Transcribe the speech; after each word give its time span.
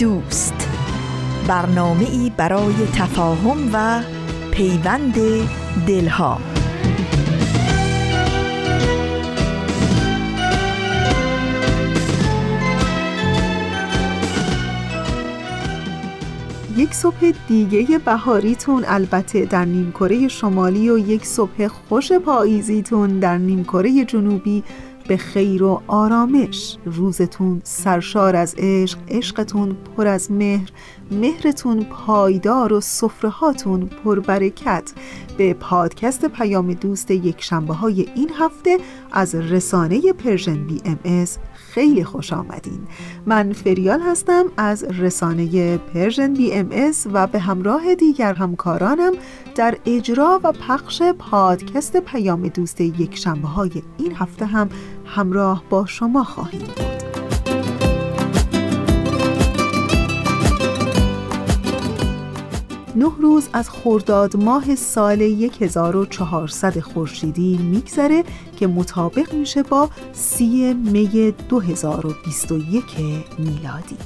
دوست. 0.00 0.68
برنامه 1.48 2.04
ای 2.10 2.32
برای 2.36 2.74
تفاهم 2.94 3.70
و 3.72 4.02
پیوند 4.50 5.14
دلها. 5.86 6.38
یک 16.76 16.94
صبح 16.94 17.32
دیگه 17.48 17.98
بهاریتون. 17.98 18.84
البته 18.88 19.44
در 19.44 19.64
نیمکره 19.64 20.28
شمالی 20.28 20.90
و 20.90 20.98
یک 20.98 21.26
صبح 21.26 21.66
خوش 21.66 22.12
پاییزیتون 22.12 23.18
در 23.18 23.38
نیمکره 23.38 24.04
جنوبی 24.04 24.64
به 25.10 25.16
خیر 25.16 25.62
و 25.62 25.82
آرامش. 25.86 26.76
روزتون 26.84 27.60
سرشار 27.64 28.36
از 28.36 28.54
عشق 28.58 28.98
عشقتون 29.08 29.76
پر 29.96 30.06
از 30.06 30.32
مهر 30.32 30.70
مهرتون 31.10 31.84
پایدار 31.84 32.72
و 32.72 32.80
سفره‌هاتون 32.80 33.86
پربرکت. 33.86 34.92
به 35.38 35.54
پادکست 35.54 36.24
پیام 36.24 36.74
دوست 36.74 37.10
یک 37.10 37.42
شنبه 37.42 37.74
های 37.74 38.08
این 38.14 38.30
هفته 38.38 38.78
از 39.12 39.34
رسانه 39.34 40.12
Persian 40.12 40.66
BMS 40.66 41.38
خیلی 41.74 42.04
خوش 42.04 42.32
آمدین. 42.32 42.80
من 43.26 43.52
فریال 43.52 44.00
هستم 44.00 44.44
از 44.56 44.84
رسانه 44.84 45.76
Persian 45.78 46.34
BMS 46.34 47.06
و 47.12 47.26
به 47.26 47.38
همراه 47.38 47.94
دیگر 47.94 48.34
همکارانم 48.34 49.12
در 49.54 49.78
اجرا 49.86 50.40
و 50.44 50.52
پخش 50.52 51.02
پادکست 51.02 51.96
پیام 51.96 52.48
دوست 52.48 52.80
یک 52.80 53.16
شنبه 53.16 53.48
های 53.48 53.82
این 53.98 54.14
هفته 54.16 54.46
هم 54.46 54.68
همراه 55.04 55.64
با 55.70 55.86
شما 55.86 56.24
خواهیم 56.24 56.89
نه 62.96 63.12
روز 63.20 63.48
از 63.52 63.70
خرداد 63.70 64.36
ماه 64.36 64.74
سال 64.74 65.22
1400 65.60 66.80
خورشیدی 66.80 67.58
میگذره 67.58 68.24
که 68.56 68.66
مطابق 68.66 69.34
میشه 69.34 69.62
با 69.62 69.88
سی 70.12 70.74
می 70.74 71.34
2021 71.48 72.84
میلادی. 73.38 73.96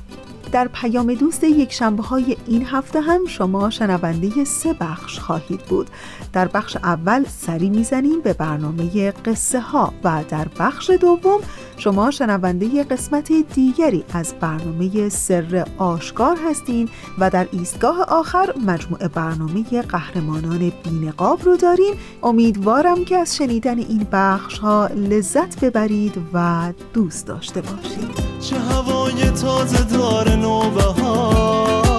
در 0.52 0.68
پیام 0.68 1.14
دوست 1.14 1.44
یک 1.44 1.72
شنبه 1.72 2.02
های 2.02 2.36
این 2.46 2.66
هفته 2.66 3.00
هم 3.00 3.26
شما 3.26 3.70
شنونده 3.70 4.44
سه 4.44 4.72
بخش 4.72 5.18
خواهید 5.18 5.60
بود. 5.60 5.90
در 6.32 6.48
بخش 6.48 6.76
اول 6.76 7.24
سری 7.24 7.70
می‌زنیم 7.70 8.20
به 8.20 8.32
برنامه 8.32 9.10
قصه 9.10 9.60
ها 9.60 9.94
و 10.04 10.24
در 10.28 10.48
بخش 10.58 10.90
دوم 10.90 11.40
شما 11.76 12.10
شنونده 12.10 12.84
قسمت 12.84 13.32
دیگری 13.54 14.04
از 14.12 14.34
برنامه 14.40 15.08
سر 15.08 15.66
آشکار 15.78 16.36
هستین 16.50 16.88
و 17.18 17.30
در 17.30 17.48
ایستگاه 17.52 18.00
آخر 18.00 18.54
مجموعه 18.66 19.08
برنامه 19.08 19.82
قهرمانان 19.82 20.72
بینقاب 20.84 21.44
رو 21.44 21.56
داریم. 21.56 21.94
امیدوارم 22.22 23.04
که 23.04 23.16
از 23.16 23.36
شنیدن 23.36 23.78
این 23.78 24.06
بخش 24.12 24.58
ها 24.58 24.86
لذت 24.86 25.64
ببرید 25.64 26.14
و 26.32 26.72
دوست 26.92 27.26
داشته 27.26 27.60
باشید. 27.60 28.24
چه 28.40 28.58
هوای 28.58 29.30
تازه 29.30 29.84
داره 29.84 30.36
نوبهار 30.36 31.94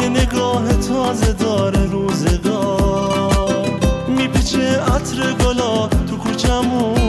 یه 0.00 0.08
نگاه 0.08 0.72
تازه 0.76 1.32
داره 1.32 1.86
روزگار. 1.86 3.70
میپیچه 4.08 4.80
عطر 4.80 5.32
گلا 5.32 5.88
تو 5.88 6.16
کوچمون. 6.16 7.03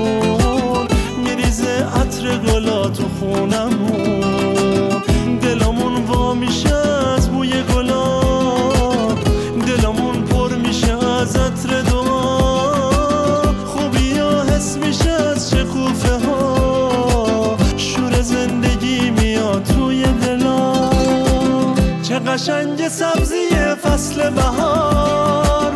چه 22.16 22.22
قشنگ 22.22 22.88
سبزی 22.88 23.50
فصل 23.84 24.30
بهار 24.30 25.74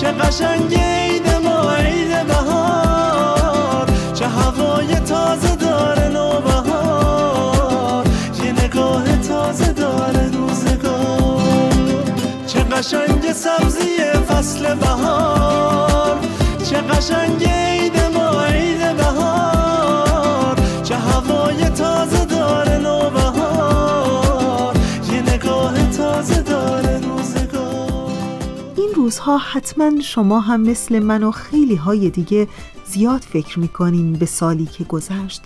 چه 0.00 0.12
قشنگ 0.12 0.74
عید 0.74 1.28
ما 1.44 1.72
عید 1.72 2.26
بهار 2.26 3.86
چه 4.14 4.26
هوای 4.26 4.94
تازه 4.94 5.56
داره 5.56 6.08
نوبهار 6.08 8.04
یه 8.44 8.52
نگاه 8.52 9.16
تازه 9.16 9.72
داره 9.72 10.30
روزگار. 10.32 12.04
چه 12.46 12.60
قشنگ 12.60 13.32
سبزی 13.32 13.96
فصل 14.28 14.74
بهار 14.74 16.18
چه 16.70 16.76
قشنگ 16.76 17.44
عید 17.44 18.09
روزها 29.10 29.38
حتما 29.38 30.00
شما 30.00 30.40
هم 30.40 30.60
مثل 30.60 30.98
من 30.98 31.22
و 31.22 31.30
خیلی 31.30 31.74
های 31.74 32.10
دیگه 32.10 32.48
زیاد 32.86 33.20
فکر 33.20 33.58
می‌کنین 33.58 34.12
به 34.12 34.26
سالی 34.26 34.66
که 34.66 34.84
گذشت. 34.84 35.42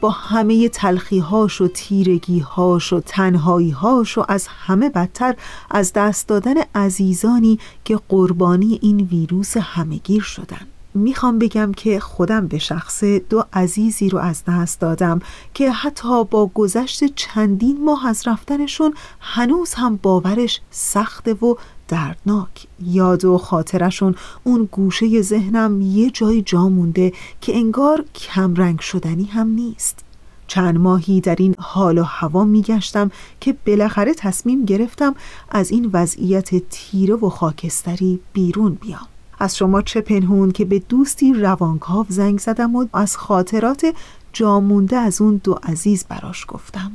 با 0.00 0.10
همه 0.10 0.68
تلخیهاش 0.68 1.60
و 1.60 1.68
تیرگیهاش 1.68 2.92
و 2.92 3.00
تنهاییهاش 3.00 4.18
و 4.18 4.24
از 4.28 4.46
همه 4.46 4.90
بدتر 4.90 5.34
از 5.70 5.92
دست 5.92 6.28
دادن 6.28 6.54
عزیزانی 6.74 7.58
که 7.84 8.00
قربانی 8.08 8.78
این 8.82 9.00
ویروس 9.00 9.56
همهگیر 9.56 10.22
شدن. 10.22 10.66
می‌خوام 10.94 11.38
بگم 11.38 11.72
که 11.72 12.00
خودم 12.00 12.46
به 12.46 12.58
شخص 12.58 13.04
دو 13.04 13.44
عزیزی 13.52 14.08
رو 14.08 14.18
از 14.18 14.42
دست 14.48 14.80
دادم 14.80 15.20
که 15.54 15.72
حتی 15.72 16.24
با 16.24 16.50
گذشت 16.54 17.04
چندین 17.14 17.84
ماه 17.84 18.06
از 18.06 18.22
رفتنشون 18.26 18.94
هنوز 19.20 19.74
هم 19.74 19.96
باورش 20.02 20.60
سخته 20.70 21.34
و 21.34 21.54
دردناک. 21.92 22.66
یاد 22.82 23.24
و 23.24 23.38
خاطرشون 23.38 24.14
اون 24.44 24.68
گوشه 24.72 25.22
ذهنم 25.22 25.80
یه 25.80 26.10
جای 26.10 26.42
جا 26.42 26.68
مونده 26.68 27.12
که 27.40 27.56
انگار 27.56 28.04
کمرنگ 28.14 28.80
شدنی 28.80 29.24
هم 29.24 29.48
نیست. 29.48 30.04
چند 30.46 30.78
ماهی 30.78 31.20
در 31.20 31.36
این 31.38 31.54
حال 31.58 31.98
و 31.98 32.02
هوا 32.02 32.44
میگشتم 32.44 33.10
که 33.40 33.56
بالاخره 33.66 34.14
تصمیم 34.14 34.64
گرفتم 34.64 35.14
از 35.50 35.70
این 35.70 35.90
وضعیت 35.92 36.68
تیره 36.70 37.14
و 37.14 37.28
خاکستری 37.28 38.20
بیرون 38.32 38.74
بیام. 38.74 39.08
از 39.38 39.56
شما 39.56 39.82
چه 39.82 40.00
پنهون 40.00 40.50
که 40.50 40.64
به 40.64 40.78
دوستی 40.78 41.32
روانکاو 41.32 42.06
زنگ 42.08 42.38
زدم 42.38 42.76
و 42.76 42.86
از 42.92 43.16
خاطرات 43.16 43.94
جامونده 44.32 44.96
از 44.96 45.20
اون 45.20 45.40
دو 45.44 45.58
عزیز 45.62 46.04
براش 46.04 46.44
گفتم. 46.48 46.92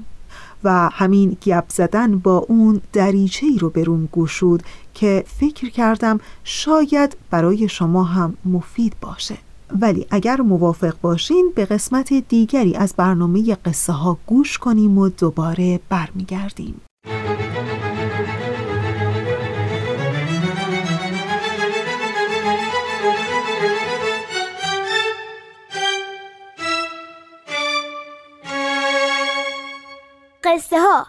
و 0.63 0.89
همین 0.93 1.37
گپ 1.45 1.65
زدن 1.69 2.19
با 2.19 2.37
اون 2.37 2.81
دریچه 2.93 3.45
ای 3.45 3.57
رو 3.57 3.69
برون 3.69 4.09
گشود 4.13 4.63
که 4.93 5.23
فکر 5.39 5.69
کردم 5.69 6.19
شاید 6.43 7.17
برای 7.29 7.69
شما 7.69 8.03
هم 8.03 8.37
مفید 8.45 8.95
باشه. 9.01 9.37
ولی 9.81 10.05
اگر 10.11 10.41
موافق 10.41 10.93
باشین 11.01 11.51
به 11.55 11.65
قسمت 11.65 12.13
دیگری 12.13 12.75
از 12.75 12.93
برنامه 12.97 13.55
قصه 13.55 13.93
ها 13.93 14.17
گوش 14.25 14.57
کنیم 14.57 14.97
و 14.97 15.09
دوباره 15.09 15.79
برمیگردیم. 15.89 16.81
قصه 30.47 30.79
ها 30.79 31.07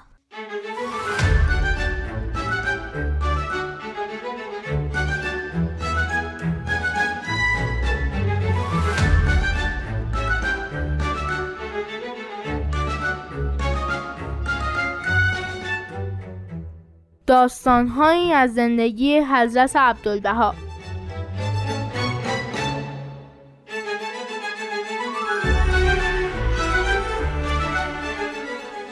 داستانهایی 17.27 18.33
از 18.33 18.55
زندگی 18.55 19.19
حضرت 19.19 19.77
عبدالبها. 19.77 20.68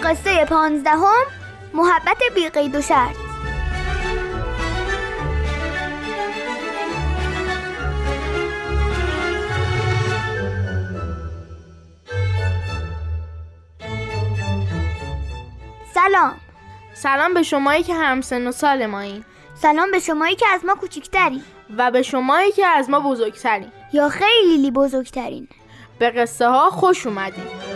قصه 0.06 0.44
پانزدهم 0.44 1.24
محبت 1.74 2.22
بی 2.34 2.48
قید 2.48 2.74
و 2.74 2.80
شرط 2.80 3.16
سلام. 15.94 16.34
سلام 16.94 17.34
به 17.34 17.42
شمایی 17.42 17.82
که 17.82 17.94
همسن 17.94 18.46
و 18.46 18.52
سال 18.52 18.86
مایین. 18.86 19.24
سلام 19.54 19.90
به 19.90 19.98
شمایی 19.98 20.36
که 20.36 20.46
از 20.54 20.64
ما 20.64 20.74
کوچکتری 20.74 21.42
و 21.76 21.90
به 21.90 22.02
شمایی 22.02 22.52
که 22.52 22.66
از 22.66 22.90
ما 22.90 23.00
بزرگترین. 23.00 23.72
یا 23.92 24.08
خیلی 24.08 24.70
بزرگترین. 24.70 25.48
به 25.98 26.10
قصه 26.10 26.48
ها 26.48 26.70
خوش 26.70 27.06
اومدین. 27.06 27.75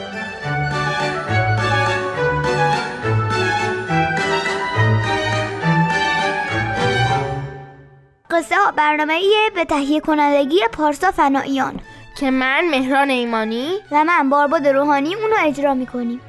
قصه 8.30 8.56
ها 8.56 8.70
برنامه 8.70 9.14
ایه 9.14 9.50
به 9.54 9.64
تهیه 9.64 10.00
کنندگی 10.00 10.60
پارسا 10.72 11.10
فناییان 11.10 11.80
که 12.16 12.30
من 12.30 12.68
مهران 12.70 13.10
ایمانی 13.10 13.78
و 13.90 14.04
من 14.04 14.30
بارباد 14.30 14.68
روحانی 14.68 15.14
اونو 15.14 15.36
اجرا 15.40 15.74
می‌کنیم. 15.74 16.20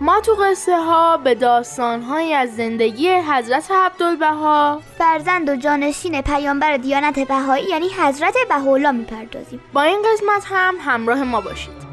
ما 0.00 0.20
تو 0.20 0.32
قصه 0.34 0.76
ها 0.76 1.16
به 1.16 1.34
داستان 1.34 2.02
های 2.02 2.34
از 2.34 2.56
زندگی 2.56 3.10
حضرت 3.10 3.70
عبدالبها 3.70 4.82
فرزند 4.98 5.48
و 5.48 5.56
جانشین 5.56 6.22
پیامبر 6.22 6.76
دیانت 6.76 7.20
بهایی 7.20 7.64
یعنی 7.70 7.88
حضرت 7.88 8.34
بهاءالله 8.48 8.90
می‌پردازیم. 8.90 9.60
با 9.72 9.82
این 9.82 10.02
قسمت 10.02 10.44
هم 10.50 10.74
همراه 10.80 11.22
ما 11.22 11.40
باشید. 11.40 11.87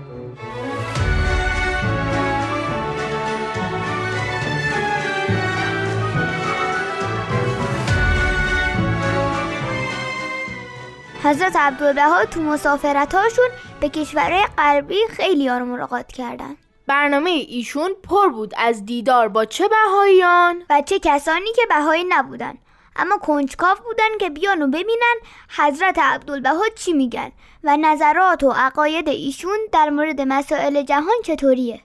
حضرت 11.26 11.56
عبدالبها 11.56 12.26
تو 12.26 12.42
مسافرتاشون 12.42 13.50
به 13.80 13.90
کشورهای 13.90 14.46
غربی 14.58 15.00
خیلی 15.10 15.50
رو 15.50 15.66
ملاقات 15.66 16.08
کردن. 16.08 16.56
برنامه 16.88 17.30
ایشون 17.30 17.92
پر 18.04 18.28
بود 18.28 18.54
از 18.58 18.86
دیدار 18.86 19.28
با 19.28 19.46
چه 19.46 19.68
بهاییان؟ 19.68 20.64
و 20.70 20.82
چه 20.86 21.00
کسانی 21.00 21.54
که 21.56 21.62
بهایی 21.70 22.04
نبودن. 22.10 22.54
اما 22.96 23.18
کنجکاو 23.18 23.78
بودن 23.84 24.18
که 24.20 24.30
بیان 24.30 24.62
و 24.62 24.68
ببینن 24.68 25.16
حضرت 25.58 26.00
عبدالبها 26.00 26.64
چی 26.76 26.94
میگن 26.94 27.32
و 27.64 27.78
نظرات 27.78 28.44
و 28.44 28.52
عقاید 28.52 29.10
ایشون 29.10 29.58
در 29.72 29.90
مورد 29.90 30.22
مسائل 30.22 30.82
جهان 30.82 31.16
چطوریه. 31.26 31.80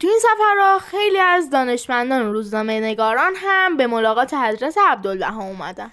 تو 0.00 0.06
این 0.06 0.18
سفرها 0.18 0.78
خیلی 0.78 1.18
از 1.18 1.50
دانشمندان 1.50 2.26
و 2.26 2.32
روزنامه 2.32 2.80
نگاران 2.80 3.32
هم 3.36 3.76
به 3.76 3.86
ملاقات 3.86 4.34
حضرت 4.34 4.78
عبدالبها 4.78 5.42
اومدن. 5.42 5.90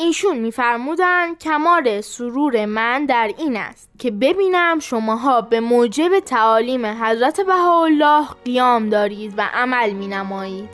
ایشون 0.00 0.38
میفرمودن 0.38 1.34
کمال 1.34 2.00
سرور 2.00 2.66
من 2.66 3.06
در 3.06 3.30
این 3.38 3.56
است 3.56 3.90
که 3.98 4.10
ببینم 4.10 4.78
شماها 4.78 5.40
به 5.40 5.60
موجب 5.60 6.20
تعالیم 6.20 6.86
حضرت 6.86 7.40
بهاءالله 7.40 8.26
قیام 8.44 8.88
دارید 8.88 9.34
و 9.36 9.48
عمل 9.54 9.90
می 9.90 10.06
نمایید 10.06 10.68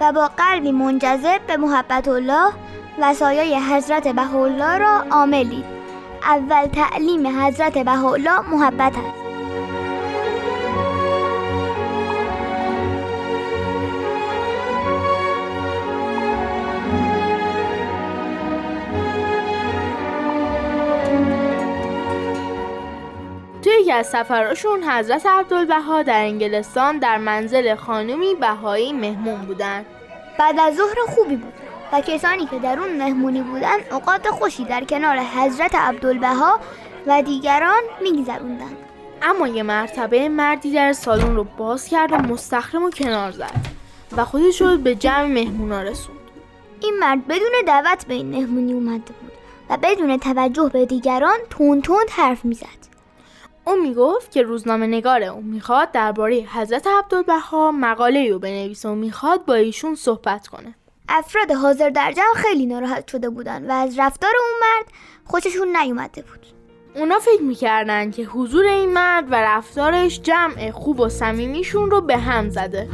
و 0.00 0.12
با 0.12 0.30
قلبی 0.36 0.72
منجذب 0.72 1.40
به 1.46 1.56
محبت 1.56 2.08
الله 2.08 2.52
و 3.00 3.14
سایه 3.14 3.74
حضرت 3.74 4.08
بهاءالله 4.08 4.78
را 4.78 5.04
عاملید. 5.10 5.64
اول 6.22 6.66
تعلیم 6.66 7.26
حضرت 7.26 7.78
بهاءالله 7.78 8.50
محبت 8.50 8.92
است. 8.98 9.29
یکی 23.90 23.98
از 23.98 24.06
سفراشون 24.06 24.82
حضرت 24.84 25.26
عبدالبها 25.26 26.02
در 26.02 26.20
انگلستان 26.20 26.98
در 26.98 27.18
منزل 27.18 27.74
خانمی 27.74 28.34
بهایی 28.34 28.92
مهمون 28.92 29.40
بودن 29.40 29.84
بعد 30.38 30.60
از 30.60 30.76
ظهر 30.76 30.94
خوبی 31.08 31.36
بود 31.36 31.52
و 31.92 32.00
کسانی 32.00 32.46
که 32.46 32.58
در 32.58 32.78
اون 32.78 32.96
مهمونی 32.96 33.42
بودن 33.42 33.76
اوقات 33.92 34.28
خوشی 34.28 34.64
در 34.64 34.84
کنار 34.84 35.18
حضرت 35.18 35.74
عبدالبها 35.74 36.60
و 37.06 37.22
دیگران 37.22 37.82
میگذروندند. 38.02 38.76
اما 39.22 39.48
یه 39.48 39.62
مرتبه 39.62 40.28
مردی 40.28 40.72
در 40.72 40.92
سالن 40.92 41.34
رو 41.34 41.44
باز 41.44 41.88
کرد 41.88 42.12
و 42.12 42.16
مستخرم 42.16 42.82
و 42.82 42.90
کنار 42.90 43.30
زد 43.30 43.66
و 44.16 44.24
خودش 44.24 44.60
رو 44.60 44.78
به 44.78 44.94
جمع 44.94 45.26
مهمونا 45.26 45.82
رسوند. 45.82 46.18
این 46.80 46.94
مرد 47.00 47.26
بدون 47.26 47.52
دعوت 47.66 48.06
به 48.06 48.14
این 48.14 48.30
مهمونی 48.30 48.72
اومده 48.72 49.12
بود 49.20 49.32
و 49.70 49.76
بدون 49.82 50.16
توجه 50.16 50.70
به 50.72 50.86
دیگران 50.86 51.38
تون 51.50 51.80
تند 51.82 52.10
حرف 52.10 52.44
می‌زد. 52.44 52.89
او 53.64 53.76
می‌گفت 53.82 54.30
که 54.30 54.42
روزنامه 54.42 54.86
نگاره 54.86 55.26
او 55.26 55.42
می‌خواد 55.42 55.92
درباره 55.92 56.36
حضرت 56.36 56.86
عبدالبها 56.86 57.72
مقاله 57.72 58.30
رو 58.30 58.38
بنویسه 58.38 58.88
و 58.88 58.94
می‌خواد 58.94 59.44
با 59.44 59.54
ایشون 59.54 59.94
صحبت 59.94 60.46
کنه. 60.46 60.74
افراد 61.08 61.50
حاضر 61.50 61.90
در 61.90 62.12
جمع 62.12 62.34
خیلی 62.36 62.66
ناراحت 62.66 63.08
شده 63.08 63.30
بودند 63.30 63.68
و 63.68 63.72
از 63.72 63.98
رفتار 63.98 64.32
اون 64.40 64.60
مرد 64.60 64.92
خوششون 65.24 65.76
نیومده 65.76 66.22
بود. 66.22 66.46
اونا 66.94 67.18
فکر 67.18 67.42
می‌کردن 67.42 68.10
که 68.10 68.24
حضور 68.24 68.66
این 68.66 68.92
مرد 68.92 69.32
و 69.32 69.34
رفتارش 69.34 70.20
جمع 70.20 70.70
خوب 70.70 71.00
و 71.00 71.08
صمیمیشون 71.08 71.90
رو 71.90 72.00
به 72.00 72.16
هم 72.16 72.50
زده. 72.50 72.88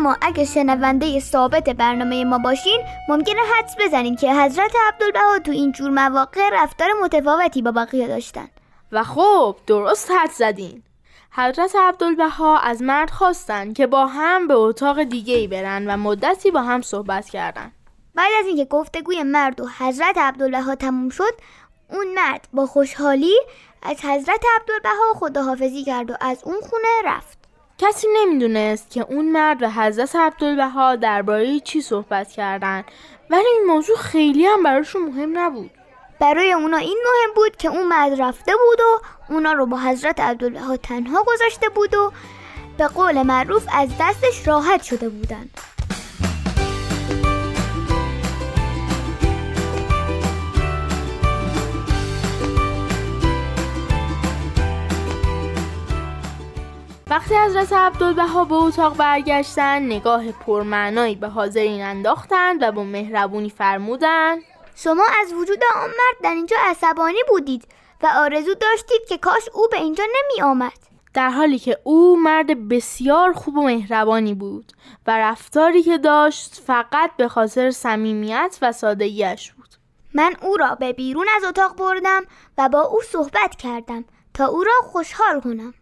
اما 0.00 0.16
اگه 0.20 0.44
شنونده 0.44 1.20
ثابت 1.20 1.70
برنامه 1.70 2.24
ما 2.24 2.38
باشین 2.38 2.80
ممکنه 3.08 3.40
حدس 3.54 3.76
بزنین 3.78 4.16
که 4.16 4.34
حضرت 4.34 4.72
عبدالبها 4.88 5.38
تو 5.38 5.50
این 5.50 5.72
جور 5.72 5.90
مواقع 5.90 6.50
رفتار 6.52 6.88
متفاوتی 7.02 7.62
با 7.62 7.72
بقیه 7.72 8.08
داشتن. 8.08 8.48
و 8.92 9.04
خب 9.04 9.56
درست 9.66 10.10
حد 10.10 10.30
زدین. 10.30 10.82
حضرت 11.30 11.76
عبدالبها 11.76 12.58
از 12.58 12.82
مرد 12.82 13.10
خواستن 13.10 13.72
که 13.72 13.86
با 13.86 14.06
هم 14.06 14.48
به 14.48 14.54
اتاق 14.54 15.02
دیگه 15.02 15.34
ای 15.34 15.46
برن 15.46 15.86
و 15.86 15.96
مدتی 15.96 16.50
با 16.50 16.62
هم 16.62 16.82
صحبت 16.82 17.28
کردن. 17.28 17.72
بعد 18.14 18.30
از 18.40 18.46
اینکه 18.46 18.64
گفتگوی 18.64 19.22
مرد 19.22 19.60
و 19.60 19.68
حضرت 19.78 20.18
عبدالبها 20.18 20.74
تموم 20.74 21.08
شد 21.08 21.34
اون 21.90 22.14
مرد 22.14 22.48
با 22.52 22.66
خوشحالی 22.66 23.36
از 23.82 24.04
حضرت 24.04 24.44
عبدالبها 24.60 25.12
خداحافظی 25.14 25.84
کرد 25.84 26.10
و 26.10 26.14
از 26.20 26.42
اون 26.44 26.60
خونه 26.60 26.88
رفت. 27.04 27.39
کسی 27.80 28.06
نمی‌دونست 28.16 28.90
که 28.90 29.00
اون 29.00 29.32
مرد 29.32 29.62
و 29.62 29.70
حضرت 29.70 30.16
عبدالبها 30.16 30.96
درباره 30.96 31.60
چی 31.60 31.80
صحبت 31.80 32.30
کردن. 32.30 32.84
ولی 33.30 33.46
این 33.46 33.64
موضوع 33.66 33.96
خیلی 33.96 34.46
هم 34.46 34.62
براشون 34.62 35.02
مهم 35.02 35.38
نبود. 35.38 35.70
برای 36.20 36.52
اونا 36.52 36.76
این 36.76 36.98
مهم 37.04 37.34
بود 37.34 37.56
که 37.56 37.68
اون 37.68 37.86
مرد 37.88 38.20
رفته 38.20 38.52
بود 38.52 38.80
و 38.80 39.00
اونا 39.32 39.52
رو 39.52 39.66
با 39.66 39.78
حضرت 39.78 40.20
عبدالبها 40.20 40.76
تنها 40.76 41.24
گذاشته 41.26 41.68
بود 41.68 41.94
و 41.94 42.12
به 42.78 42.86
قول 42.86 43.22
معروف 43.22 43.66
از 43.72 43.88
دستش 44.00 44.48
راحت 44.48 44.82
شده 44.82 45.08
بودن. 45.08 45.50
وقتی 57.10 57.34
حضرت 57.34 57.72
عبدالبها 57.72 58.44
به 58.44 58.54
اتاق 58.54 58.96
برگشتن 58.96 59.82
نگاه 59.82 60.32
پرمعنایی 60.32 61.14
به 61.14 61.28
حاضرین 61.28 61.82
انداختند 61.82 62.62
و 62.62 62.72
با 62.72 62.84
مهربونی 62.84 63.50
فرمودند 63.50 64.42
شما 64.74 65.04
از 65.22 65.32
وجود 65.32 65.58
آن 65.74 65.88
مرد 65.88 66.22
در 66.22 66.30
اینجا 66.34 66.56
عصبانی 66.60 67.18
بودید 67.28 67.64
و 68.02 68.08
آرزو 68.16 68.54
داشتید 68.54 69.00
که 69.08 69.18
کاش 69.18 69.48
او 69.54 69.68
به 69.70 69.76
اینجا 69.76 70.04
نمی 70.04 70.42
آمد. 70.42 70.78
در 71.14 71.30
حالی 71.30 71.58
که 71.58 71.78
او 71.84 72.20
مرد 72.20 72.68
بسیار 72.68 73.32
خوب 73.32 73.56
و 73.56 73.62
مهربانی 73.62 74.34
بود 74.34 74.72
و 75.06 75.18
رفتاری 75.18 75.82
که 75.82 75.98
داشت 75.98 76.62
فقط 76.66 77.10
به 77.16 77.28
خاطر 77.28 77.70
صمیمیت 77.70 78.58
و 78.62 78.72
سادگیش 78.72 79.52
بود. 79.52 79.68
من 80.14 80.34
او 80.42 80.56
را 80.56 80.74
به 80.74 80.92
بیرون 80.92 81.26
از 81.36 81.44
اتاق 81.44 81.76
بردم 81.76 82.22
و 82.58 82.68
با 82.68 82.80
او 82.80 83.00
صحبت 83.02 83.56
کردم 83.58 84.04
تا 84.34 84.46
او 84.46 84.64
را 84.64 84.72
خوشحال 84.82 85.40
کنم. 85.40 85.74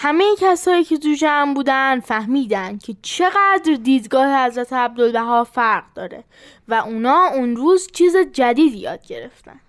همه 0.00 0.24
کسایی 0.38 0.84
که 0.84 0.98
تو 0.98 1.14
جمع 1.14 1.54
بودن 1.54 2.00
فهمیدن 2.00 2.78
که 2.78 2.96
چقدر 3.02 3.78
دیدگاه 3.82 4.46
حضرت 4.46 4.72
عبدالبها 4.72 5.44
فرق 5.44 5.84
داره 5.94 6.24
و 6.68 6.74
اونا 6.74 7.26
اون 7.34 7.56
روز 7.56 7.88
چیز 7.92 8.16
جدیدی 8.32 8.78
یاد 8.78 9.06
گرفتن. 9.06 9.60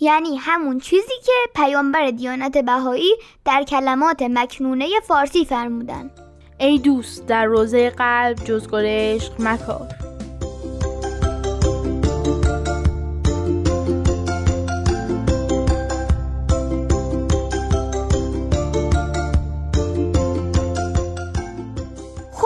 یعنی 0.00 0.36
همون 0.36 0.80
چیزی 0.80 1.14
که 1.24 1.32
پیامبر 1.54 2.10
دیانت 2.10 2.58
بهایی 2.58 3.16
در 3.44 3.62
کلمات 3.62 4.22
مکنونه 4.22 4.88
فارسی 5.08 5.44
فرمودن. 5.44 6.10
ای 6.58 6.78
دوست 6.78 7.26
در 7.26 7.44
روزه 7.44 7.90
قلب 7.90 8.44
جز 8.44 8.68
عشق 8.72 9.32
مکار. 9.40 10.13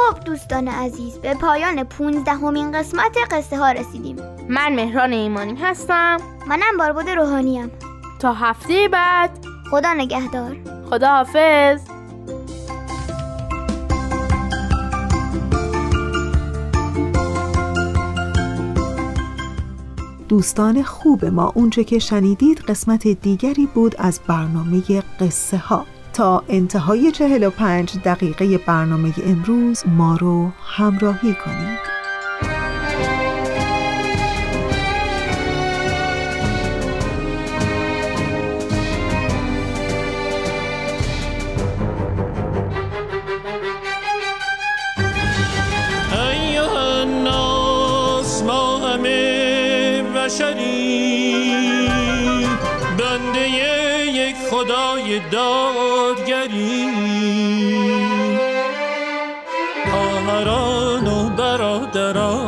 خب 0.08 0.24
دوستان 0.24 0.68
عزیز 0.68 1.18
به 1.18 1.34
پایان 1.34 1.84
پونزدهمین 1.84 2.72
قسمت 2.72 3.16
قصه 3.30 3.58
ها 3.58 3.72
رسیدیم. 3.72 4.16
من 4.48 4.74
مهران 4.74 5.12
ایمانی 5.12 5.54
هستم. 5.54 6.16
منم 6.46 6.76
باربود 6.78 7.08
روحانیم. 7.08 7.70
تا 8.18 8.32
هفته 8.32 8.88
بعد. 8.92 9.30
خدا 9.70 9.92
نگهدار. 9.92 10.56
خدا 10.90 11.08
حافظ 11.08 11.80
دوستان 20.28 20.82
خوب 20.82 21.24
ما 21.24 21.52
اونچه 21.54 21.84
که 21.84 21.98
شنیدید 21.98 22.58
قسمت 22.58 23.08
دیگری 23.08 23.66
بود 23.66 23.94
از 23.98 24.20
برنامه 24.28 24.82
قصه 25.20 25.56
ها. 25.56 25.97
تا 26.18 26.44
انتهای 26.48 27.12
45 27.12 27.98
دقیقه 28.04 28.58
برنامه 28.58 29.12
امروز 29.26 29.84
ما 29.86 30.16
رو 30.16 30.50
همراهی 30.64 31.34
کنید. 31.34 31.88
دادگری. 55.30 56.88
خواهران 59.90 61.06
و 61.06 61.28
برادران. 61.28 62.47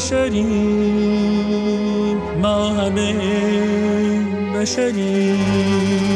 بشریم 0.00 0.46
ما 2.42 2.68
همه 2.68 3.14
بشریم. 4.54 6.09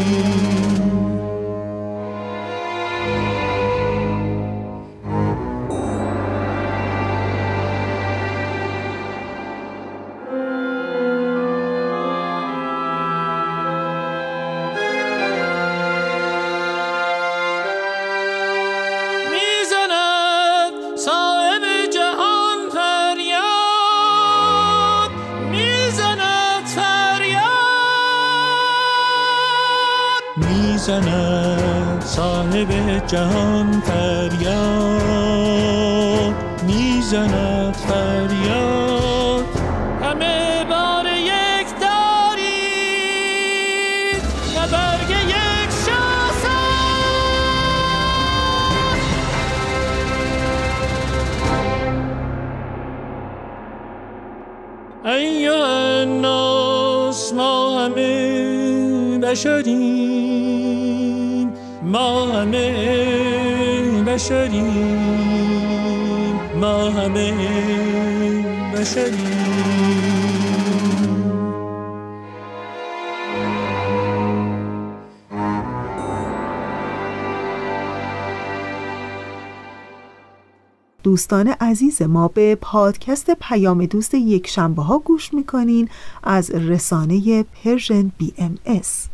دوستان 81.14 81.48
عزیز 81.48 82.02
ما 82.02 82.28
به 82.28 82.54
پادکست 82.54 83.30
پیام 83.30 83.86
دوست 83.86 84.14
یک 84.14 84.46
شنبه 84.46 84.82
ها 84.82 84.98
گوش 84.98 85.34
می‌کنین 85.34 85.88
از 86.22 86.50
رسانه 86.50 87.42
Persian 87.42 88.12
BMS. 88.18 89.06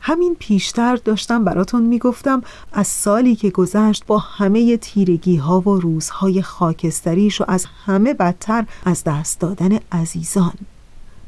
همین 0.00 0.36
پیشتر 0.38 0.96
داشتم 0.96 1.44
براتون 1.44 1.82
می‌گفتم 1.82 2.42
از 2.72 2.86
سالی 2.86 3.36
که 3.36 3.50
گذشت 3.50 4.06
با 4.06 4.18
همه 4.18 4.76
تیرگی 4.76 5.36
ها 5.36 5.60
و 5.60 5.80
روزهای 5.80 6.42
خاکستریش 6.42 7.40
و 7.40 7.44
از 7.48 7.66
همه 7.84 8.14
بدتر 8.14 8.66
از 8.84 9.04
دست 9.04 9.40
دادن 9.40 9.78
عزیزان 9.92 10.54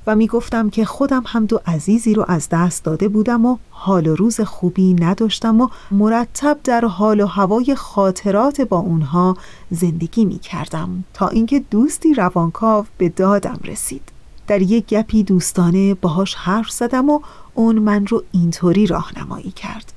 و 0.07 0.17
می‌گفتم 0.17 0.71
که 0.71 0.85
خودم 0.85 1.23
هم 1.27 1.47
دو 1.47 1.61
عزیزی 1.67 2.15
رو 2.15 2.25
از 2.29 2.49
دست 2.51 2.85
داده 2.85 3.09
بودم 3.09 3.47
و 3.47 3.57
حال 3.71 4.07
و 4.07 4.17
روز 4.17 4.41
خوبی 4.41 4.95
نداشتم 4.95 5.61
و 5.61 5.69
مرتب 5.91 6.59
در 6.65 6.85
حال 6.85 7.21
و 7.21 7.27
هوای 7.27 7.75
خاطرات 7.75 8.61
با 8.61 8.79
اونها 8.79 9.37
زندگی 9.71 10.25
می 10.25 10.39
کردم 10.39 11.05
تا 11.15 11.29
اینکه 11.29 11.59
دوستی 11.71 12.15
روانکاو 12.15 12.87
به 12.99 13.09
دادم 13.09 13.61
رسید. 13.65 14.03
در 14.47 14.63
یک 14.63 14.87
گپی 14.87 15.23
دوستانه 15.23 15.95
باهاش 15.95 16.35
حرف 16.35 16.71
زدم 16.71 17.11
و 17.11 17.21
اون 17.55 17.79
من 17.79 18.07
رو 18.07 18.25
اینطوری 18.33 18.87
راهنمایی 18.87 19.51
کرد. 19.51 19.93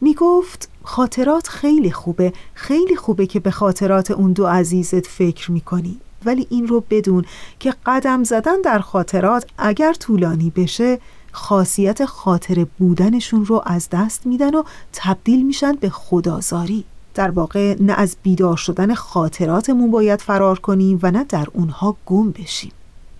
می 0.00 0.14
گفت 0.14 0.68
خاطرات 0.82 1.48
خیلی 1.48 1.90
خوبه 1.90 2.32
خیلی 2.54 2.96
خوبه 2.96 3.26
که 3.26 3.40
به 3.40 3.50
خاطرات 3.50 4.10
اون 4.10 4.32
دو 4.32 4.46
عزیزت 4.46 5.06
فکر 5.06 5.52
می 5.52 5.60
کنی 5.60 6.00
ولی 6.24 6.46
این 6.50 6.66
رو 6.66 6.84
بدون 6.90 7.24
که 7.58 7.74
قدم 7.86 8.24
زدن 8.24 8.60
در 8.60 8.78
خاطرات 8.78 9.46
اگر 9.58 9.92
طولانی 9.92 10.50
بشه 10.56 10.98
خاصیت 11.32 12.04
خاطر 12.04 12.66
بودنشون 12.78 13.46
رو 13.46 13.62
از 13.66 13.88
دست 13.90 14.26
میدن 14.26 14.54
و 14.54 14.62
تبدیل 14.92 15.46
میشن 15.46 15.72
به 15.72 15.90
خدازاری 15.90 16.84
در 17.14 17.30
واقع 17.30 17.76
نه 17.80 17.92
از 17.92 18.16
بیدار 18.22 18.56
شدن 18.56 18.94
خاطراتمون 18.94 19.90
باید 19.90 20.20
فرار 20.20 20.58
کنیم 20.58 20.98
و 21.02 21.10
نه 21.10 21.24
در 21.24 21.46
اونها 21.52 21.96
گم 22.06 22.30
بشیم. 22.30 22.72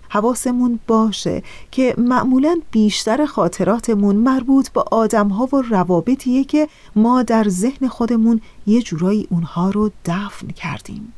حواسمون 0.09 0.79
باشه 0.87 1.43
که 1.71 1.95
معمولا 1.97 2.59
بیشتر 2.71 3.25
خاطراتمون 3.25 4.15
مربوط 4.15 4.69
به 4.69 4.81
آدمها 4.91 5.49
و 5.53 5.61
روابطیه 5.61 6.43
که 6.43 6.67
ما 6.95 7.23
در 7.23 7.49
ذهن 7.49 7.87
خودمون 7.87 8.41
یه 8.67 8.81
جورایی 8.81 9.27
اونها 9.31 9.69
رو 9.69 9.91
دفن 10.05 10.47
کردیم. 10.47 11.13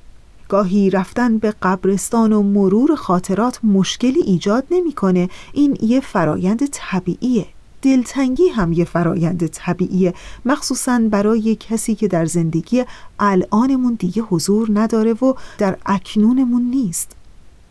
گاهی 0.50 0.90
رفتن 0.90 1.38
به 1.38 1.54
قبرستان 1.62 2.34
و 2.34 2.44
مرور 2.44 2.96
خاطرات 2.96 3.60
مشکلی 3.64 4.22
ایجاد 4.22 4.64
نمی‌کنه. 4.72 5.30
این 5.54 5.78
یه 5.82 6.00
فرایند 6.00 6.70
طبیعیه. 6.72 7.46
دلتنگی 7.82 8.48
هم 8.48 8.74
یه 8.74 8.86
فرایند 8.86 9.48
طبیعیه. 9.48 10.14
مخصوصا 10.46 11.02
برای 11.12 11.56
کسی 11.56 11.96
که 11.96 12.08
در 12.08 12.26
زندگی 12.26 12.86
الانمون 13.20 13.94
دیگه 13.94 14.22
حضور 14.22 14.70
نداره 14.74 15.14
و 15.14 15.34
در 15.58 15.78
اکنونمون 15.86 16.62
نیست. 16.62 17.12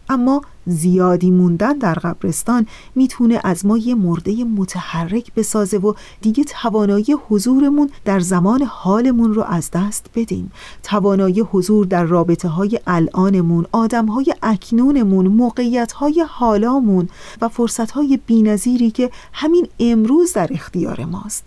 اما 0.08 0.42
زیادی 0.66 1.30
موندن 1.30 1.72
در 1.72 1.94
قبرستان 1.94 2.66
می‌تونه 2.94 3.40
از 3.44 3.66
ما 3.66 3.78
یه 3.78 3.94
مرده 3.94 4.44
متحرک 4.44 5.34
بسازه 5.34 5.78
و 5.78 5.92
دیگه 6.20 6.44
توانایی 6.44 7.16
حضورمون 7.28 7.90
در 8.04 8.20
زمان 8.20 8.62
حالمون 8.62 9.34
رو 9.34 9.42
از 9.42 9.70
دست 9.70 10.06
بدیم. 10.14 10.52
توانایی 10.82 11.40
حضور 11.40 11.86
در 11.86 12.04
رابطه 12.04 12.48
های 12.48 12.80
الانمون 12.86 13.66
آدم 13.72 14.06
های 14.06 14.34
اکنونمون 14.42 15.28
موقعیت 15.28 15.92
های 15.92 16.25
حالامون 16.28 17.08
و 17.40 17.48
فرصت 17.48 17.90
های 17.90 18.18
بینظیری 18.26 18.90
که 18.90 19.10
همین 19.32 19.68
امروز 19.80 20.32
در 20.32 20.48
اختیار 20.50 21.04
ماست. 21.04 21.46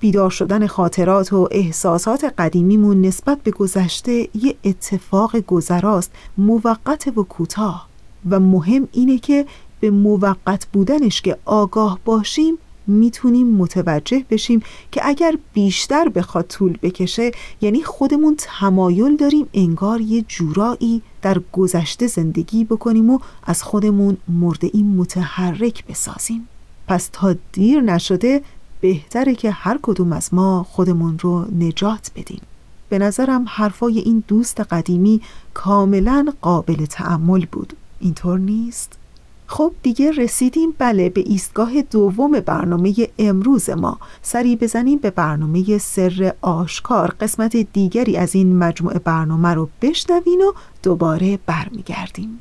بیدار 0.00 0.30
شدن 0.30 0.66
خاطرات 0.66 1.32
و 1.32 1.48
احساسات 1.50 2.24
قدیمیمون 2.38 3.00
نسبت 3.00 3.38
به 3.42 3.50
گذشته 3.50 4.28
یه 4.34 4.54
اتفاق 4.64 5.36
گذراست 5.36 6.12
موقت 6.38 7.12
و 7.16 7.22
کوتاه. 7.22 7.89
و 8.30 8.40
مهم 8.40 8.88
اینه 8.92 9.18
که 9.18 9.46
به 9.80 9.90
موقت 9.90 10.66
بودنش 10.72 11.22
که 11.22 11.36
آگاه 11.44 11.98
باشیم 12.04 12.58
می‌تونیم 12.86 13.46
متوجه 13.46 14.24
بشیم 14.30 14.62
که 14.92 15.00
اگر 15.04 15.38
بیشتر 15.52 16.08
بخواد 16.08 16.46
طول 16.46 16.78
بکشه 16.82 17.30
یعنی 17.60 17.82
خودمون 17.82 18.34
تمایل 18.38 19.16
داریم 19.16 19.46
انگار 19.54 20.00
یه 20.00 20.24
جورایی 20.28 21.02
در 21.22 21.40
گذشته 21.52 22.06
زندگی 22.06 22.64
بکنیم 22.64 23.10
و 23.10 23.18
از 23.44 23.62
خودمون 23.62 24.16
مرده 24.28 24.70
این 24.72 24.96
متحرک 24.96 25.86
بسازیم. 25.86 26.48
پس 26.88 27.10
تا 27.12 27.34
دیر 27.52 27.80
نشده 27.80 28.42
بهتره 28.80 29.34
که 29.34 29.50
هر 29.50 29.78
کدوم 29.82 30.12
از 30.12 30.34
ما 30.34 30.66
خودمون 30.70 31.18
رو 31.18 31.46
نجات 31.58 32.10
بدیم. 32.16 32.40
به 32.88 32.98
نظرم 32.98 33.44
حرفای 33.48 33.98
این 33.98 34.24
دوست 34.28 34.60
قدیمی 34.60 35.20
کاملا 35.54 36.32
قابل 36.42 36.86
تعمل 36.86 37.46
بود. 37.52 37.72
اینطور 38.00 38.38
نیست؟ 38.38 38.98
خب 39.46 39.72
دیگه 39.82 40.10
رسیدیم 40.10 40.74
بله 40.78 41.08
به 41.08 41.20
ایستگاه 41.26 41.82
دوم 41.82 42.40
برنامه 42.40 42.94
امروز 43.18 43.70
ما. 43.70 43.98
سری 44.22 44.56
بزنیم 44.56 44.98
به 44.98 45.10
برنامه 45.10 45.78
سر 45.78 46.34
آشکار. 46.40 47.14
قسمت 47.20 47.56
دیگری 47.56 48.16
از 48.16 48.34
این 48.34 48.58
مجموعه 48.58 48.98
برنامه 48.98 49.54
رو 49.54 49.68
بشنوین 49.82 50.40
و 50.40 50.52
دوباره 50.82 51.38
برمیگردیم. 51.46 52.40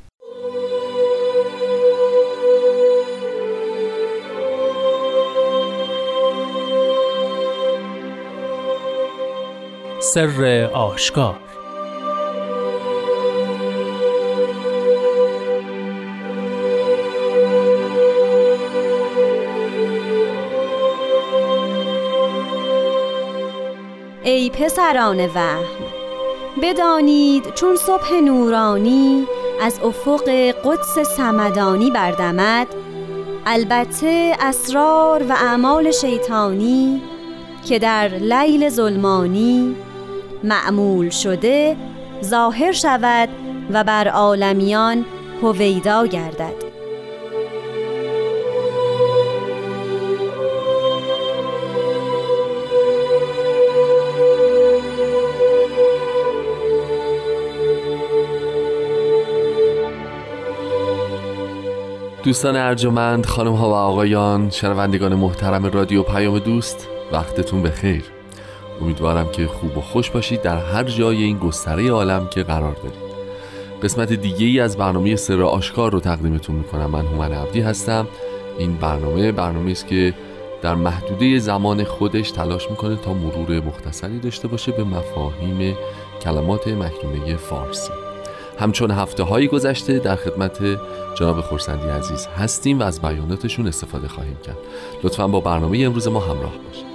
سر 10.01 10.69
آشکار 10.73 11.48
پسران 24.49 25.19
وهم. 25.19 25.63
بدانید 26.61 27.53
چون 27.53 27.75
صبح 27.75 28.13
نورانی 28.13 29.27
از 29.61 29.79
افق 29.83 30.29
قدس 30.65 30.99
سمدانی 31.17 31.91
بردمد 31.91 32.67
البته 33.45 34.35
اسرار 34.39 35.23
و 35.23 35.31
اعمال 35.31 35.91
شیطانی 35.91 37.01
که 37.65 37.79
در 37.79 38.07
لیل 38.07 38.69
ظلمانی 38.69 39.75
معمول 40.43 41.09
شده 41.09 41.77
ظاهر 42.23 42.71
شود 42.71 43.29
و 43.73 43.83
بر 43.83 44.07
عالمیان 44.07 45.05
هویدا 45.41 46.05
گردد. 46.05 46.68
دوستان 62.23 62.55
ارجمند 62.55 63.25
خانم 63.25 63.53
ها 63.53 63.69
و 63.69 63.73
آقایان 63.73 64.49
شنوندگان 64.49 65.15
محترم 65.15 65.65
رادیو 65.65 66.03
پیام 66.03 66.39
دوست 66.39 66.87
وقتتون 67.11 67.63
بخیر. 67.63 68.03
امیدوارم 68.81 69.31
که 69.31 69.47
خوب 69.47 69.77
و 69.77 69.81
خوش 69.81 70.09
باشید 70.09 70.41
در 70.41 70.57
هر 70.57 70.83
جای 70.83 71.23
این 71.23 71.37
گستره 71.37 71.91
عالم 71.91 72.27
که 72.27 72.43
قرار 72.43 72.73
دارید. 72.73 73.09
قسمت 73.83 74.13
دیگه 74.13 74.45
ای 74.45 74.59
از 74.59 74.77
برنامه 74.77 75.15
سر 75.15 75.41
آشکار 75.41 75.91
رو 75.91 75.99
تقدیمتون 75.99 76.55
می‌کنم. 76.55 76.85
من 76.85 77.05
هومن 77.05 77.31
عبدی 77.31 77.61
هستم. 77.61 78.07
این 78.57 78.75
برنامه 78.75 79.31
برنامه 79.31 79.71
است 79.71 79.87
که 79.87 80.13
در 80.61 80.75
محدوده 80.75 81.39
زمان 81.39 81.83
خودش 81.83 82.31
تلاش 82.31 82.69
می‌کنه 82.69 82.95
تا 82.95 83.13
مرور 83.13 83.59
مختصری 83.59 84.19
داشته 84.19 84.47
باشه 84.47 84.71
به 84.71 84.83
مفاهیم 84.83 85.75
کلمات 86.21 86.67
مکنونه 86.67 87.35
فارسی. 87.35 88.08
همچون 88.59 88.91
هفته 88.91 89.23
هایی 89.23 89.47
گذشته 89.47 89.99
در 89.99 90.15
خدمت 90.15 90.59
جناب 91.15 91.41
خورسندی 91.41 91.87
عزیز 91.87 92.27
هستیم 92.27 92.79
و 92.79 92.83
از 92.83 93.01
بیاناتشون 93.01 93.67
استفاده 93.67 94.07
خواهیم 94.07 94.37
کرد. 94.45 94.57
لطفا 95.03 95.27
با 95.27 95.39
برنامه 95.39 95.79
امروز 95.79 96.07
ما 96.07 96.19
همراه 96.19 96.53
باشید. 96.67 96.89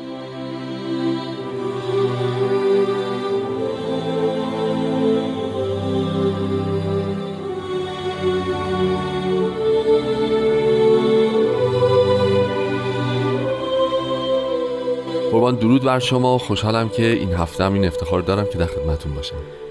قربان 15.33 15.55
درود 15.55 15.83
بر 15.83 15.99
شما. 15.99 16.39
خوشحالم 16.39 16.89
که 16.89 17.07
این 17.07 17.33
هفته 17.33 17.65
هم 17.65 17.75
این 17.75 17.85
افتخار 17.85 18.23
دارم 18.23 18.47
که 18.53 18.59
در 18.59 18.67
خدمتون 18.67 19.15
باشم. 19.15 19.64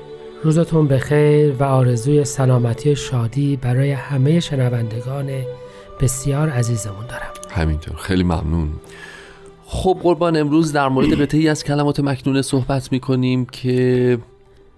روزتون 0.44 0.88
بخیر 0.88 1.54
و 1.54 1.64
آرزوی 1.64 2.26
سلامتی 2.26 2.96
شادی 2.96 3.58
برای 3.58 3.92
همه 3.92 4.40
شنوندگان 4.40 5.30
بسیار 6.02 6.50
عزیزمون 6.50 7.06
دارم. 7.08 7.34
همینطور. 7.50 7.96
خیلی 7.96 8.24
ممنون. 8.24 8.70
خب 9.66 10.00
قربان 10.04 10.38
امروز 10.38 10.74
در 10.74 10.90
مورد 10.90 11.14
قطعی 11.22 11.50
از 11.50 11.64
کلمات 11.64 12.00
مکنونه 12.00 12.42
صحبت 12.42 12.92
می‌کنیم 12.92 13.46
که 13.46 14.18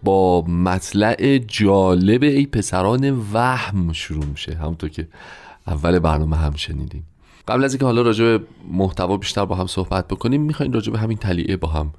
با 0.03 0.41
مطلع 0.41 1.37
جالب 1.37 2.23
ای 2.23 2.45
پسران 2.45 3.23
وهم 3.33 3.93
شروع 3.93 4.25
میشه. 4.25 4.55
همونطور 4.55 4.89
که 4.89 5.07
اول 5.67 5.99
برنامه 5.99 6.37
هم 6.37 6.55
شنیدیم. 6.55 7.03
قبل 7.47 7.63
از 7.63 7.73
اینکه 7.73 7.85
حالا 7.85 8.01
راجع 8.01 8.23
به 8.23 8.39
محتوا 8.71 9.17
بیشتر 9.17 9.45
با 9.45 9.55
هم 9.55 9.67
صحبت 9.67 10.07
بکنیم 10.07 10.41
می‌خوایم 10.41 10.71
راجع 10.71 10.91
به 10.91 10.99
همین 10.99 11.17
تلیعه 11.17 11.57
با 11.57 11.67
هم 11.67 11.91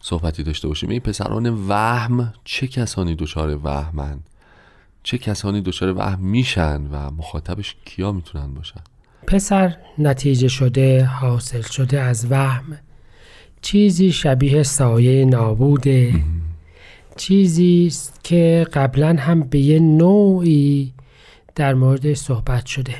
صحبتی 0.00 0.42
داشته 0.42 0.68
باشیم. 0.68 0.90
این 0.90 1.00
پسران 1.00 1.46
وهم 1.68 2.32
چه 2.44 2.66
کسانی 2.66 3.14
دچار 3.14 3.58
وهمن؟ 3.64 4.18
چه 5.02 5.18
کسانی 5.18 5.60
دچار 5.60 5.96
وهم 5.98 6.20
میشن 6.20 6.86
و 6.92 7.10
مخاطبش 7.10 7.76
کیا 7.84 8.12
می‌تونن 8.12 8.54
باشن؟ 8.54 8.80
پسر 9.26 9.76
نتیجه 9.98 10.48
شده 10.48 11.04
حاصل 11.04 11.62
شده 11.62 12.00
از 12.00 12.26
وهم. 12.30 12.78
چیزی 13.62 14.12
شبیه 14.12 14.62
سایه 14.62 15.24
نابوده. 15.24 16.14
چیزی 17.16 17.84
است 17.86 18.20
که 18.24 18.66
قبلا 18.72 19.16
هم 19.18 19.40
به 19.40 19.58
یه 19.58 19.78
نوعی 19.78 20.92
در 21.54 21.74
مورد 21.74 22.14
صحبت 22.14 22.66
شده. 22.66 22.94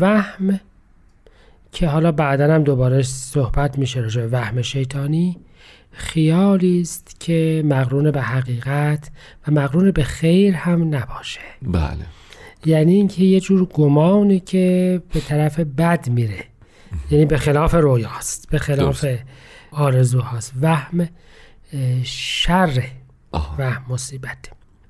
وهم 0.00 0.60
که 1.72 1.88
حالا 1.88 2.12
بعدا 2.12 2.54
هم 2.54 2.62
دوباره 2.62 3.02
صحبت 3.02 3.78
میشه 3.78 4.00
راجع 4.00 4.26
وهم 4.26 4.62
شیطانی 4.62 5.38
خیالی 5.92 6.80
است 6.80 7.16
که 7.20 7.62
مقرون 7.66 8.10
به 8.10 8.22
حقیقت 8.22 9.10
و 9.48 9.50
مقرون 9.50 9.90
به 9.90 10.04
خیر 10.04 10.54
هم 10.54 10.94
نباشه. 10.94 11.40
بله. 11.62 12.06
یعنی 12.66 12.94
اینکه 12.94 13.24
یه 13.24 13.40
جور 13.40 13.64
گمانی 13.64 14.40
که 14.40 15.02
به 15.12 15.20
طرف 15.20 15.60
بد 15.60 16.08
میره. 16.08 16.44
یعنی 17.10 17.26
به 17.26 17.36
خلاف 17.36 17.74
رویاست 17.74 18.50
به 18.50 18.58
خلاف 18.58 19.06
آرزوهاست. 19.70 20.52
وهم 20.60 21.08
شر 22.04 22.84
وهم 23.58 23.84
مصیبت. 23.88 24.38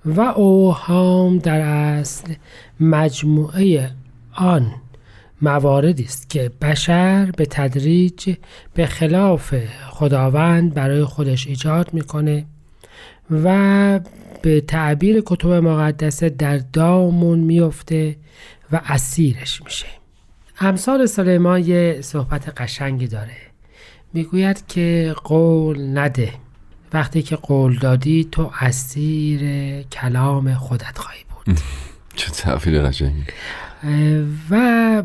و 0.05 0.21
اوهام 0.21 1.38
در 1.38 1.61
اصل 1.61 2.35
مجموعه 2.81 3.91
آن 4.35 4.73
مواردی 5.43 6.05
است 6.05 6.31
که 6.31 6.51
بشر 6.63 7.31
به 7.37 7.47
تدریج 7.47 8.35
به 8.75 8.87
خلاف 8.87 9.55
خداوند 9.91 10.75
برای 10.75 11.05
خودش 11.05 11.47
ایجاد 11.47 11.95
می‌کنه 11.95 12.47
و 13.31 14.01
به 14.43 14.61
تعبیر 14.61 15.23
کتب 15.27 15.49
مقدسه 15.49 16.29
در 16.29 16.59
دامون 16.59 17.39
میفته 17.39 18.17
و 18.73 18.81
اسیرش 18.87 19.63
میشه. 19.63 19.87
امثال 20.61 21.07
سلیمان 21.07 21.65
یه 21.65 21.99
صحبت 22.01 22.61
قشنگی 22.61 23.07
داره. 23.07 23.37
می‌گوید 24.13 24.67
که 24.69 25.15
قول 25.25 25.99
نده. 25.99 26.33
وقتی 26.93 27.23
که 27.23 27.37
قول 27.37 27.79
دادی 27.79 28.29
تو 28.33 28.51
اسیر 28.61 29.41
کلام 29.83 30.55
خودت 30.55 30.99
خواهی 30.99 31.21
بود. 31.29 31.61
چه 32.15 32.31
تعبیر 32.31 32.83
قشنگی. 32.83 33.25
و 34.51 35.03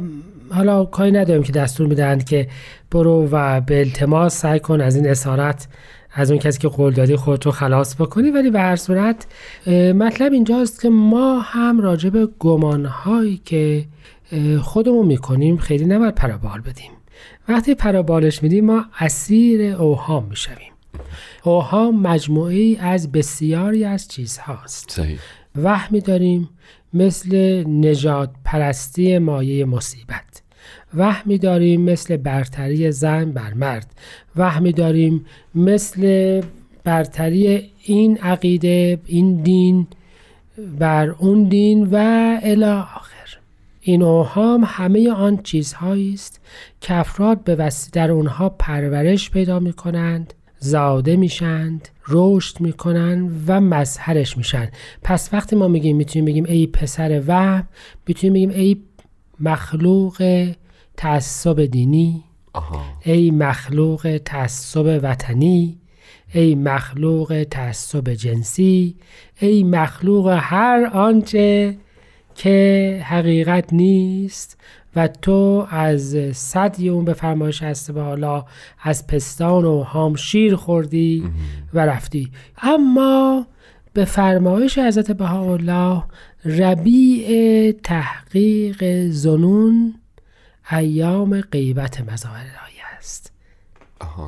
حالا 0.51 0.85
کاری 0.85 1.11
نداریم 1.11 1.43
که 1.43 1.51
دستور 1.51 1.87
می‌دهند 1.87 2.23
که 2.23 2.47
برو 2.91 3.27
و 3.31 3.61
به 3.61 3.79
التماس 3.79 4.39
سعی 4.39 4.59
کن 4.59 4.81
از 4.81 4.95
این 4.95 5.07
اسارت 5.09 5.67
از 6.13 6.31
اون 6.31 6.39
کسی 6.39 6.59
که 6.59 6.67
قول 6.67 6.93
دادی 6.93 7.15
خودت 7.15 7.45
رو 7.45 7.51
خلاص 7.51 7.95
بکنی. 7.95 8.31
ولی 8.31 8.49
به 8.49 8.59
هر 8.59 8.75
صورت 8.75 9.27
مطلب 9.95 10.33
اینجاست 10.33 10.81
که 10.81 10.89
ما 10.89 11.39
هم 11.39 11.81
راجع 11.81 12.09
به 12.09 12.27
گمانهایی 12.39 13.41
که 13.45 13.85
خودمون 14.61 15.05
می‌کنیم 15.05 15.57
خیلی 15.57 15.85
نباید 15.85 16.15
پرابال 16.15 16.61
بدیم. 16.61 16.91
وقتی 17.49 17.75
پرابالش 17.75 18.43
میدیم 18.43 18.65
ما 18.65 18.85
اسیر 18.99 19.75
اوهام 19.75 20.25
می‌شویم. 20.29 20.71
اوهام 21.43 22.01
مجموعی 22.01 22.77
از 22.77 23.11
بسیاری 23.11 23.85
از 23.85 24.07
چیزهاست. 24.07 24.91
صحیح. 24.91 25.19
وهمی 25.55 26.01
داریم 26.01 26.49
مثل 26.97 27.63
نجات 27.67 28.29
پرستی 28.45 29.17
مایه 29.17 29.65
مصیبت. 29.65 30.41
وهمی 30.93 31.37
داریم 31.37 31.81
مثل 31.81 32.17
برتری 32.17 32.91
زن 32.91 33.31
بر 33.31 33.53
مرد. 33.53 33.91
وهمی 34.35 34.71
داریم 34.71 35.25
مثل 35.55 36.41
برتری 36.83 37.71
این 37.83 38.17
عقیده 38.17 38.99
این 39.05 39.35
دین 39.35 39.87
بر 40.79 41.09
اون 41.09 41.43
دین 41.43 41.87
و 41.91 41.95
الی 42.43 42.63
آخر. 42.63 43.37
این 43.81 44.03
اوهام 44.03 44.63
همه 44.67 45.11
آن 45.11 45.37
چیزهایی 45.43 46.13
است 46.13 46.41
که 46.81 46.95
افراد 46.95 47.43
به 47.43 47.55
وسیله 47.55 47.91
در 47.91 48.11
اونها 48.11 48.49
پرورش 48.49 49.31
پیدا 49.31 49.59
می 49.59 49.73
کنند 49.73 50.33
زاده 50.59 51.15
میشند 51.15 51.89
رشد 52.07 52.61
می‌کنن 52.61 53.31
و 53.47 53.61
مظهرش 53.61 54.37
میشن. 54.37 54.67
پس 55.03 55.29
وقتی 55.33 55.55
ما 55.55 55.67
میگیم 55.67 55.97
می‌تونیم 55.97 56.25
بگیم 56.25 56.45
ای 56.45 56.67
پسر 56.67 57.23
وهم 57.27 57.67
می‌تونیم 58.07 58.33
بگیم 58.33 58.49
ای 58.49 58.77
مخلوق 59.39 60.47
تعصب 60.97 61.65
دینی. 61.65 62.23
آها. 62.53 62.83
ای 63.05 63.31
مخلوق 63.31 64.19
تعصب 64.25 64.99
وطنی. 65.03 65.77
ای 66.33 66.55
مخلوق 66.55 67.45
تعصب 67.51 68.13
جنسی. 68.13 68.95
ای 69.39 69.63
مخلوق 69.63 70.37
هر 70.41 70.89
آنچه 70.93 71.77
که 72.35 72.99
حقیقت 73.05 73.73
نیست. 73.73 74.57
و 74.97 75.07
تو 75.07 75.67
از 75.69 76.17
صدی 76.33 76.89
اون 76.89 77.05
به 77.05 77.13
فرمایش 77.13 77.63
هست 77.63 77.91
به 77.91 78.01
حالا 78.01 78.45
از 78.81 79.07
پستان 79.07 79.65
و 79.65 79.83
هام 79.83 80.15
شیر 80.15 80.55
خوردی 80.55 81.23
و 81.73 81.79
رفتی. 81.85 82.31
اما 82.61 83.45
به 83.93 84.05
فرمایش 84.05 84.77
حضرت 84.77 85.11
بهاءالله 85.11 86.03
ربیع 86.45 87.71
تحقیق 87.83 89.07
زنون 89.09 89.93
ایام 90.71 91.41
غیبت 91.41 92.01
مظاهر 92.11 92.45
الهی 92.45 92.79
است. 92.97 93.33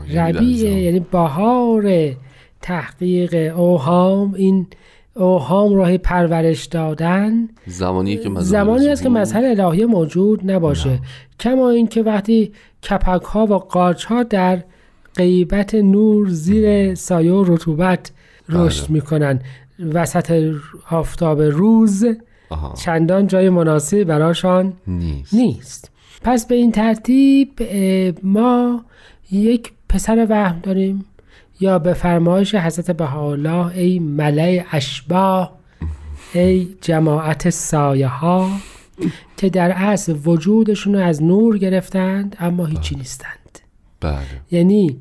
یعنی 0.09 0.33
ربیع. 0.33 0.77
یعنی 0.77 0.99
بهار 0.99 2.15
تحقیق 2.61 3.57
اوهام 3.57 4.33
این 4.33 4.67
اوهام 5.19 5.75
راه 5.75 5.97
پرورش 5.97 6.65
دادن 6.65 7.47
زمانی 7.67 8.17
که 8.17 8.29
مظاهر 8.29 8.63
زمانی 8.63 8.87
است 8.87 9.03
که 9.03 9.09
مظهر 9.09 9.45
الهی 9.45 9.85
موجود 9.85 10.51
نباشه. 10.51 10.99
کما 11.39 11.69
اینکه 11.69 12.03
وقتی 12.03 12.51
کپک 12.89 13.21
ها 13.21 13.45
و 13.45 13.53
قارچ 13.53 14.05
ها 14.05 14.23
در 14.23 14.63
غیبت 15.15 15.75
نور 15.75 16.29
زیر 16.29 16.95
سایه 16.95 17.33
و 17.33 17.43
رطوبت 17.53 18.11
رشد 18.49 18.83
بله. 18.83 18.91
می‌کنن. 18.93 19.39
وسط 19.93 20.53
آفتاب 20.91 21.41
روز 21.41 22.05
آها. 22.49 22.73
چندان 22.73 23.27
جای 23.27 23.49
مناسبی 23.49 24.03
براشان 24.03 24.73
نیست. 24.87 25.33
نیست. 25.33 25.91
پس 26.23 26.47
به 26.47 26.55
این 26.55 26.71
ترتیب 26.71 27.49
ما 28.23 28.85
یک 29.31 29.71
پسر 29.89 30.27
وهم 30.29 30.59
داریم. 30.63 31.05
یا 31.59 31.79
به 31.79 31.93
فرمایش 31.93 32.55
حضرت 32.55 32.91
بهاءالله 32.91 33.77
ای 33.77 33.99
ملع 33.99 34.65
اشباه 34.71 35.59
ای 36.33 36.67
جماعت 36.81 37.49
سایه 37.49 38.07
ها 38.07 38.51
که 39.37 39.49
در 39.49 39.71
اصل 39.71 40.17
وجودشون 40.25 40.95
رو 40.95 40.99
از 40.99 41.23
نور 41.23 41.57
گرفتند 41.57 42.35
اما 42.39 42.65
هیچی 42.65 42.95
نیستند. 42.95 43.59
بله. 44.01 44.23
یعنی 44.51 44.97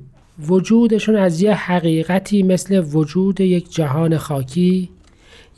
وجودشون 0.46 1.16
از 1.16 1.42
یه 1.42 1.54
حقیقتی 1.54 2.42
مثل 2.42 2.84
وجود 2.92 3.40
یک 3.40 3.72
جهان 3.72 4.18
خاکی 4.18 4.88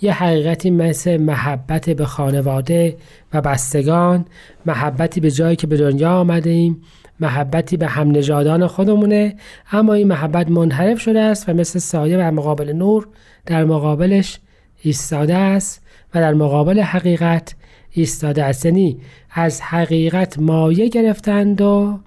یه 0.02 0.12
حقیقتی 0.12 0.70
مثل 0.70 1.16
محبت 1.16 1.90
به 1.90 2.06
خانواده 2.06 2.96
و 3.32 3.40
بستگان 3.40 4.24
محبتی 4.66 5.20
به 5.20 5.30
جایی 5.30 5.56
که 5.56 5.66
به 5.66 5.76
دنیا 5.76 6.12
آمده 6.12 6.50
ایم 6.50 6.82
محبتی 7.20 7.76
به 7.76 7.86
هم 7.86 8.10
نژادان 8.10 8.66
خودمونه 8.66 9.36
اما 9.72 9.94
این 9.94 10.08
محبت 10.08 10.50
منحرف 10.50 11.00
شده 11.00 11.20
است 11.20 11.48
و 11.48 11.52
مثل 11.54 11.78
سایه 11.78 12.18
و 12.18 12.30
مقابل 12.30 12.72
نور 12.72 13.08
در 13.46 13.64
مقابلش 13.64 14.38
ایستاده 14.82 15.34
است 15.34 15.82
و 16.14 16.20
در 16.20 16.34
مقابل 16.34 16.80
حقیقت 16.80 17.54
ایستاده 17.90 18.44
است. 18.44 18.66
یعنی 18.66 19.00
از 19.30 19.62
حقیقت 19.62 20.38
مایه 20.38 20.88
گرفتند 20.88 21.60
و 21.60 21.98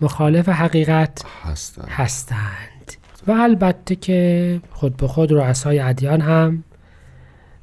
مخالف 0.00 0.48
حقیقت 0.48 1.24
هستن 1.42 1.88
هستند. 1.88 2.92
و 3.26 3.32
البته 3.32 3.96
که 3.96 4.60
خود 4.70 4.96
به 4.96 5.06
خود 5.08 5.32
رؤسای 5.32 5.78
ادیان 5.78 6.20
هم 6.20 6.64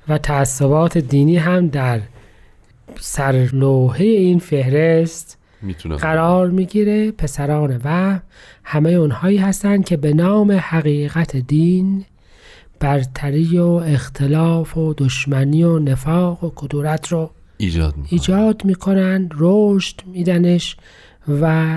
و 0.08 0.18
تعصبات 0.18 0.98
دینی 0.98 1.38
هم 1.38 1.68
در 1.68 2.00
سرلوحه 3.00 4.06
این 4.06 4.40
فهرست 4.40 5.38
می‌تونه 5.62 5.96
قرار 5.96 6.50
می‌گیره 6.50 7.12
پسران 7.12 7.82
و 7.84 8.20
همه 8.64 8.90
اونهایی 8.90 9.38
هستند 9.38 9.86
که 9.86 9.98
به 9.98 10.14
نام 10.14 10.52
حقیقت 10.52 11.36
دین 11.36 12.06
برتری 12.80 13.60
و 13.60 13.66
اختلاف 13.66 14.78
و 14.78 14.94
دشمنی 14.98 15.64
و 15.64 15.80
نفاق 15.80 16.44
و 16.44 16.52
کدورت 16.56 17.08
رو 17.08 17.32
ایجاد 17.58 17.98
می‌کنه 17.98 18.14
ایجاد 18.14 18.66
می‌کنن 18.66 19.30
رشد 19.38 20.02
میدنش 20.06 20.78
و 21.42 21.76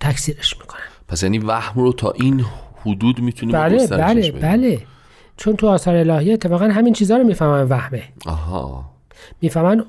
تکثیرش 0.00 0.56
می‌کنن. 0.60 0.80
پس 1.08 1.22
یعنی 1.22 1.38
وهم 1.38 1.82
رو 1.82 1.92
تا 1.92 2.10
این 2.10 2.44
حدود 2.80 3.20
می‌تونیم 3.20 3.52
بله 3.54 3.86
بله 3.86 4.30
بله. 4.32 4.80
چون 5.36 5.56
تو 5.56 5.68
آثار 5.68 5.96
الهی 5.96 6.32
اتفاقا 6.32 6.64
همین 6.64 6.92
چیزها 6.92 7.16
رو 7.16 7.24
می‌فهمن 7.24 7.62
وهمه. 7.62 8.02
آها. 8.26 8.90
می‌فهمن 9.42 9.84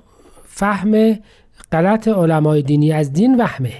فهم 0.45 1.17
غلط 1.71 2.07
علمای 2.07 2.61
دینی 2.61 2.91
از 2.91 3.13
دین 3.13 3.37
وهمه. 3.37 3.73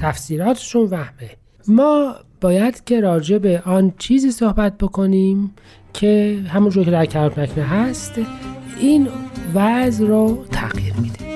تفسیراتشون 0.00 0.82
وهمه. 0.82 1.30
ما 1.68 2.14
باید 2.40 2.84
که 2.84 3.00
راجع 3.00 3.38
به 3.38 3.62
آن 3.66 3.92
چیزی 3.98 4.30
صحبت 4.30 4.78
بکنیم 4.78 5.54
که 5.92 6.40
همونجور 6.48 6.84
که 6.84 6.90
در 6.90 7.06
کرات 7.06 7.38
مکنه 7.38 7.64
هست 7.64 8.12
این 8.80 9.08
وضع 9.54 10.06
رو 10.06 10.44
تغییر 10.50 10.94
میده. 10.94 11.33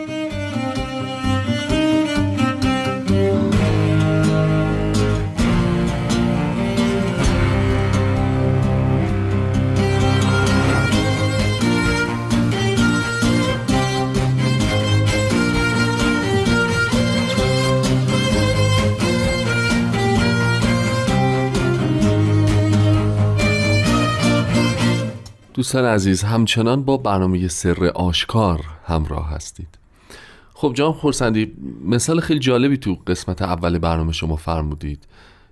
دوستان 25.59 25.85
عزیز 25.85 26.23
همچنان 26.23 26.83
با 26.83 26.97
برنامه 26.97 27.49
سر 27.49 27.85
آشکار 27.95 28.65
همراه 28.85 29.31
هستید. 29.31 29.79
خب 30.55 30.73
جان 30.75 30.93
خورسندی 30.93 31.53
مثال 31.85 32.21
خیلی 32.21 32.41
جالبی 32.41 32.77
تو 32.77 32.99
قسمت 33.07 33.43
اول 33.43 33.79
برنامه 33.79 34.13
شما 34.13 34.37
فرمودید. 34.37 35.07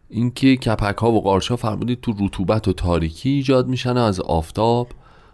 اینکه 0.08 0.56
کپک 0.56 0.98
ها 0.98 1.12
و 1.12 1.22
قارچ 1.22 1.48
ها 1.50 1.56
فرمودید 1.56 2.00
تو 2.00 2.14
رطوبت 2.20 2.68
و 2.68 2.72
تاریکی 2.72 3.30
ایجاد 3.30 3.68
میشن 3.68 3.96
از 3.96 4.20
آفتاب 4.20 4.88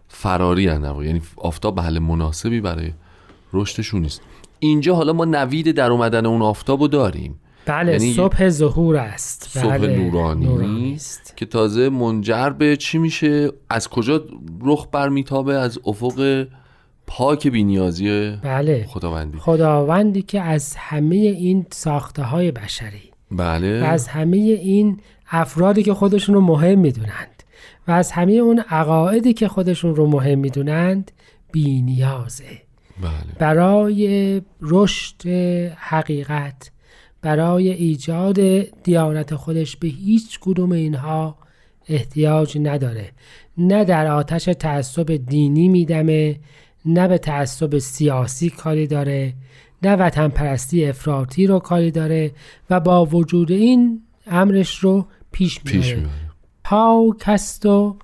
فراری 0.08 0.68
هن 0.68 0.82
یعنی 1.04 1.22
آفتاب 1.36 1.80
محل 1.80 1.98
مناسبی 1.98 2.60
برای 2.60 2.92
رشدشون 3.52 4.02
نیست. 4.02 4.20
اینجا 4.58 4.94
حالا 4.94 5.12
ما 5.12 5.24
نوید 5.24 5.70
در 5.70 5.90
اومدن 5.90 6.26
اون 6.26 6.42
آفتاب 6.42 6.80
رو 6.80 6.88
داریم. 6.88 7.38
بله 7.66 7.92
یعنی 7.92 8.12
صبح 8.12 8.48
ظهور 8.48 8.96
است. 8.96 9.48
صبح 9.48 9.78
بله 9.78 9.96
نورانی, 9.96 10.46
نورانی 10.46 10.94
است 10.94 11.36
که 11.36 11.46
تازه 11.46 11.88
منجر 11.88 12.50
به 12.50 12.76
چی 12.76 12.98
میشه؟ 12.98 13.50
از 13.70 13.88
کجا 13.88 14.24
رخ 14.62 14.86
برمیتابه؟ 14.92 15.54
از 15.54 15.78
افق 15.84 16.46
پاک 17.06 17.48
بینیازی 17.48 18.36
بله. 18.42 18.86
خداوندی. 18.88 19.38
خداوندی 19.38 20.22
که 20.22 20.40
از 20.40 20.76
همه 20.76 21.16
این 21.16 21.66
ساخته 21.70 22.22
های 22.22 22.50
بشری 22.50 23.10
و 23.32 23.36
بله 23.36 23.68
از 23.68 24.08
همه 24.08 24.36
این 24.36 25.00
افرادی 25.30 25.82
که 25.82 25.94
خودشون 25.94 26.34
رو 26.34 26.40
مهم 26.40 26.78
می‌دونند. 26.78 27.42
و 27.88 27.90
از 27.90 28.12
همه 28.12 28.32
اون 28.32 28.58
عقایدی 28.58 29.32
که 29.32 29.48
خودشون 29.48 29.96
رو 29.96 30.06
مهم 30.06 30.38
می‌دونند 30.38 31.10
بینیازه. 31.52 32.44
بله. 33.02 33.12
برای 33.38 34.42
رشد 34.60 35.26
حقیقت 35.76 36.70
برای 37.22 37.70
ایجاد 37.70 38.40
دیانت 38.82 39.34
خودش 39.34 39.76
به 39.76 39.88
هیچ 39.88 40.38
کدوم 40.40 40.72
اینها 40.72 41.36
احتیاج 41.88 42.58
نداره. 42.58 43.10
نه 43.58 43.84
در 43.84 44.06
آتش 44.06 44.44
تعصب 44.44 45.12
دینی 45.12 45.68
میدمه 45.68 46.36
نه 46.84 47.08
به 47.08 47.18
تعصب 47.18 47.78
سیاسی 47.78 48.50
کاری 48.50 48.86
داره 48.86 49.34
نه 49.82 49.96
وطن 49.96 50.28
پرستی 50.28 50.86
افراطی 50.86 51.46
رو 51.46 51.58
کاری 51.58 51.90
داره 51.90 52.30
و 52.70 52.80
با 52.80 53.04
وجود 53.04 53.52
این 53.52 54.02
امرش 54.26 54.78
رو 54.78 55.06
پیش 55.32 55.60
می‌بره. 55.64 56.06
پاک 56.64 57.22
است 57.26 57.66
و 57.66 57.96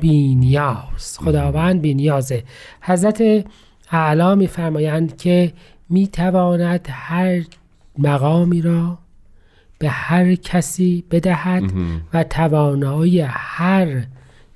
بینیاز. 0.00 1.18
خداوند 1.18 1.80
بینیازه. 1.80 2.42
حضرت 2.80 3.46
اعلا 3.90 4.34
میفرمایند 4.34 5.16
که 5.16 5.52
می‌تواند 5.88 6.86
هر 6.90 7.44
مقامی 7.98 8.62
را 8.62 8.98
به 9.78 9.88
هر 9.88 10.34
کسی 10.34 11.04
بدهد 11.10 11.72
و 12.14 12.24
توانایی 12.24 13.20
هر 13.20 14.04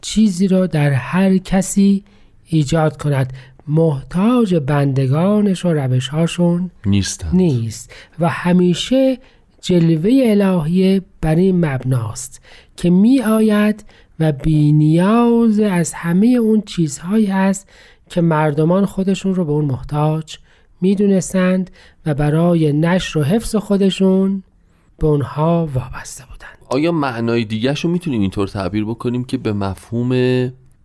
چیزی 0.00 0.48
را 0.48 0.66
در 0.66 0.90
هر 0.90 1.38
کسی 1.38 2.04
ایجاد 2.46 3.02
کند. 3.02 3.32
محتاج 3.68 4.54
بندگانش 4.54 5.64
و 5.64 5.68
روشهاشون 5.68 6.70
نیستن 6.86 7.28
نیست 7.32 7.92
و 8.18 8.28
همیشه 8.28 9.18
جلوه 9.60 10.10
الهیه 10.24 11.02
بر 11.20 11.34
این 11.34 11.64
مبناست 11.64 12.40
که 12.76 12.90
می 12.90 13.20
آید 13.20 13.84
و 14.20 14.32
بینیاز 14.32 15.60
از 15.60 15.92
همه 15.92 16.26
اون 16.26 16.62
چیزهایی 16.66 17.30
است 17.30 17.68
که 18.08 18.20
مردمان 18.20 18.86
خودشون 18.86 19.34
رو 19.34 19.44
به 19.44 19.52
اون 19.52 19.64
محتاج 19.64 20.38
می‌دونستند 20.82 21.70
و 22.06 22.14
برای 22.14 22.72
نشر 22.72 23.18
و 23.18 23.22
حفظ 23.22 23.56
خودشون 23.56 24.42
به 24.98 25.06
اونها 25.06 25.68
وابسته 25.74 26.24
بودند. 26.30 26.58
آیا 26.68 26.92
معنای 26.92 27.44
دیگرش 27.44 27.84
رو 27.84 27.90
می‌تونیم 27.90 28.20
اینطور 28.20 28.48
تعبیر 28.48 28.84
بکنیم 28.84 29.24
که 29.24 29.38
به 29.38 29.52
مفهوم 29.52 30.12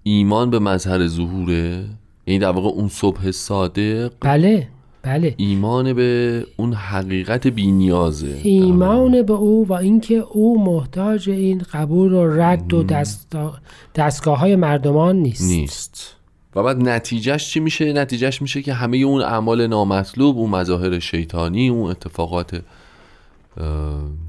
ایمان 0.03 0.49
به 0.49 0.59
مظهر 0.59 1.07
ظهوره؟ 1.07 1.85
یعنی 2.27 2.39
در 2.39 2.49
واقع 2.49 2.67
اون 2.67 2.87
صبح 2.87 3.31
صادق 3.31 4.11
بله 4.21 4.67
بله. 5.01 5.33
ایمان 5.37 5.93
به 5.93 6.43
اون 6.57 6.73
حقیقت 6.73 7.47
بینیازه. 7.47 8.39
ایمان 8.43 9.21
به 9.21 9.33
او 9.33 9.67
و 9.67 9.73
اینکه 9.73 10.15
او 10.15 10.63
محتاج 10.63 11.29
این 11.29 11.65
قبول 11.73 12.13
و 12.13 12.27
رد 12.27 12.73
و 12.73 12.83
دستا... 12.83 13.53
دستگاه 13.95 14.39
های 14.39 14.55
مردمان 14.55 15.15
نیست. 15.15 15.51
نیست. 15.51 16.16
و 16.57 16.63
بعد 16.63 16.77
نتیجهش 16.77 17.49
چی 17.49 17.59
میشه؟ 17.59 17.93
نتیجهش 17.93 18.41
میشه 18.41 18.61
که 18.61 18.73
همه 18.73 18.97
اون 18.97 19.21
اعمال 19.21 19.67
نامطلوب 19.67 20.37
اون 20.37 20.49
مظاهر 20.49 20.99
شیطانی 20.99 21.69
اون 21.69 21.89
اتفاقات 21.91 22.61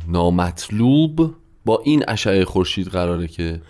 نامطلوب 0.08 1.34
با 1.64 1.82
این 1.84 2.04
اشعه 2.08 2.44
خورشید 2.44 2.86
قراره 2.86 3.26
که 3.26 3.60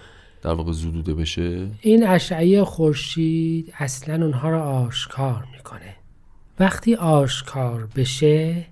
در 0.42 0.52
واقع 0.52 0.72
زدوده 0.72 1.14
بشه؟ 1.14 1.66
این 1.80 2.06
اشعه 2.06 2.64
خورشید 2.64 3.74
اصلا 3.78 4.24
اونها 4.24 4.50
رو 4.50 4.60
آشکار 4.60 5.44
می‌کنه. 5.56 5.94
وقتی 6.60 6.94
آشکار 6.94 7.88
بشه 7.96 8.66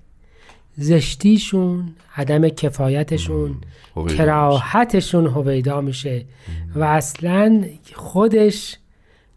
زشتیشون 0.76 1.94
عدم 2.16 2.48
کفایتشون 2.48 3.56
کراهتشون 4.08 5.26
هویدا 5.26 5.80
میشه. 5.80 6.24
و 6.74 6.84
اصلا 6.84 7.64
خودش 7.94 8.76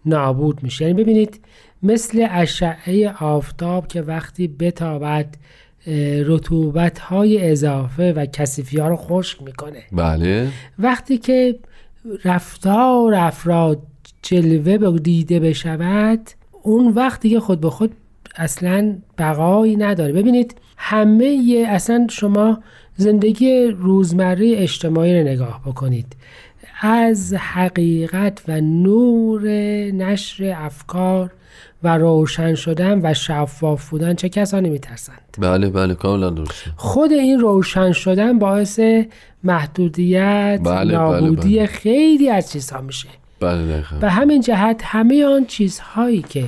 نابود 0.06 0.64
میشه. 0.64 0.86
یعنی 0.86 1.04
ببینید 1.04 1.40
مثل 1.84 2.28
اشعه 2.32 3.14
آفتاب 3.20 3.88
که 3.88 4.02
وقتی 4.02 4.48
بتابد 4.48 5.36
رطوبت 6.26 7.00
های 7.00 7.52
اضافه 7.52 8.14
و 8.14 8.26
کسیفی 8.26 8.80
ها 8.80 8.88
رو 8.88 8.96
خشک 8.96 9.44
می‌کنه. 9.44 9.84
بله. 9.92 10.48
وقتی 10.80 11.18
که 11.18 11.60
رفتار 12.26 13.14
افراد 13.16 13.82
جلوه 14.22 14.78
به 14.78 15.00
دیده 15.00 15.40
بشود 15.40 16.30
اون 16.64 16.88
وقتی 16.94 17.30
که 17.30 17.40
خود 17.40 17.62
به 17.62 17.70
خود 17.70 17.92
اصلا 18.36 18.96
بقایی 19.18 19.76
نداره. 19.76 20.14
ببینید 20.14 20.56
همه 20.78 21.66
اصلا 21.68 22.08
شما 22.10 22.60
زندگی 22.96 23.68
روزمره 23.68 24.54
اجتماعی 24.56 25.20
رو 25.20 25.28
نگاه 25.28 25.62
بکنید. 25.66 26.16
از 26.82 27.34
حقیقت 27.34 28.42
و 28.48 28.62
نور 28.62 29.48
نشر 29.92 30.54
افکار 30.58 31.32
و 31.84 31.98
روشن 31.98 32.56
شدن 32.56 33.00
و 33.04 33.14
شفاف 33.14 33.90
بودن 33.90 34.14
چه 34.14 34.30
کسانی 34.30 34.70
میترسند؟ 34.70 35.38
بله 35.40 35.70
بله 35.70 35.96
کاملا 35.96 36.30
درسته. 36.30 36.72
خود 36.76 37.12
این 37.12 37.40
روشن 37.40 37.92
شدن 37.92 38.40
باعث 38.40 38.80
محدودیت 39.44 40.60
بله، 40.64 40.94
نابودی 40.94 41.58
بله. 41.58 41.66
خیلی 41.66 42.30
از 42.30 42.52
چیزها 42.52 42.82
میشه. 42.82 43.08
بله 43.40 43.68
دقیقا. 43.68 43.98
به 44.00 44.10
همین 44.10 44.42
جهت 44.42 44.82
همه 44.84 45.26
آن 45.26 45.46
چیزهایی 45.46 46.22
که 46.22 46.46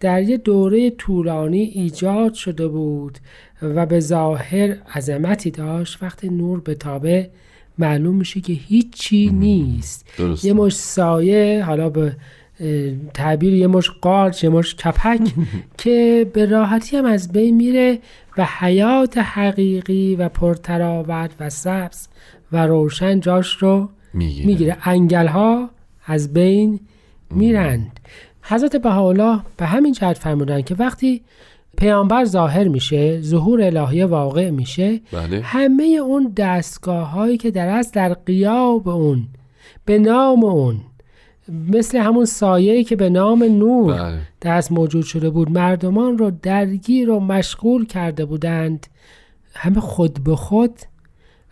در 0.00 0.22
یه 0.22 0.36
دوره 0.36 0.90
طولانی 0.90 1.62
ایجاد 1.62 2.34
شده 2.34 2.68
بود 2.68 3.18
و 3.62 3.86
به 3.86 4.00
ظاهر 4.00 4.76
عظمتی 4.94 5.50
داشت 5.50 6.02
وقتی 6.02 6.28
نور 6.28 6.60
به 6.60 6.74
تابه 6.74 7.30
معلوم 7.78 8.16
میشه 8.16 8.40
که 8.40 8.52
هیچی 8.52 9.30
نیست. 9.30 10.06
درسته. 10.18 10.48
یه 10.48 10.54
مش 10.54 10.76
سایه 10.76 11.64
حالا 11.66 11.88
به 11.90 12.16
تعبیر 13.14 13.54
یه 13.54 13.66
مش 13.66 13.90
قارچ 13.90 14.44
یه 14.44 14.50
مش 14.50 14.74
کپک 14.74 15.20
که 15.78 16.30
به 16.32 16.46
راحتی 16.46 16.96
هم 16.96 17.04
از 17.04 17.32
بین 17.32 17.56
میره 17.56 17.98
و 18.38 18.48
حیات 18.58 19.18
حقیقی 19.18 20.16
و 20.16 20.28
پرتراوت 20.28 21.30
و 21.40 21.50
سبز 21.50 22.08
و 22.52 22.66
روشن 22.66 23.20
جاش 23.20 23.56
رو 23.56 23.88
می‌گیره. 24.14 24.46
می‌گیره. 24.46 24.76
انگل 24.84 25.26
ها 25.26 25.70
از 26.06 26.32
بین 26.32 26.80
میرند. 27.30 28.00
حضرت 28.42 28.76
بهاءالله 28.76 29.40
به 29.56 29.66
همین 29.66 29.92
جهت 29.92 30.18
فرمودن 30.18 30.62
که 30.62 30.74
وقتی 30.74 31.22
پیامبر 31.76 32.24
ظاهر 32.24 32.68
میشه 32.68 33.20
ظهور 33.20 33.62
الهی 33.62 34.04
واقع 34.04 34.50
میشه 34.50 35.00
بله. 35.12 35.40
همه 35.40 35.84
اون 35.84 36.32
دستگاه 36.36 37.10
هایی 37.10 37.38
که 37.38 37.50
در 37.50 37.68
از 37.68 37.92
در 37.92 38.14
قیاب 38.14 38.88
اون 38.88 39.28
به 39.84 39.98
نام 39.98 40.44
اون 40.44 40.76
مثل 41.48 41.98
همون 41.98 42.24
سایه‌ای 42.24 42.84
که 42.84 42.96
به 42.96 43.10
نام 43.10 43.42
نور 43.42 43.94
بله. 43.94 44.18
دست 44.42 44.72
موجود 44.72 45.04
شده 45.04 45.30
بود 45.30 45.50
مردمان 45.50 46.18
رو 46.18 46.30
درگیر 46.42 47.10
و 47.10 47.20
مشغول 47.20 47.86
کرده 47.86 48.24
بودند. 48.24 48.86
همه 49.54 49.80
خود 49.80 50.24
به 50.24 50.36
خود 50.36 50.80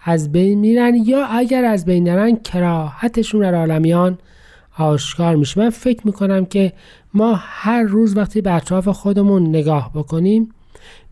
از 0.05 0.33
بین 0.33 0.59
میرن 0.59 0.95
یا 0.95 1.27
اگر 1.27 1.65
از 1.65 1.85
بین 1.85 2.09
نرن 2.09 2.37
کراهتشون 2.37 3.41
در 3.41 3.55
عالمیان 3.55 4.19
آشکار 4.79 5.37
میشه. 5.37 5.61
من 5.61 5.71
فکر 5.71 6.07
می‌کنم 6.07 6.47
که 6.47 6.73
ما 7.15 7.35
هر 7.39 7.83
روز 7.83 8.17
وقتی 8.17 8.41
به 8.41 8.53
اطراف 8.53 8.89
خودمون 8.89 9.49
نگاه 9.49 9.91
بکنیم 9.95 10.49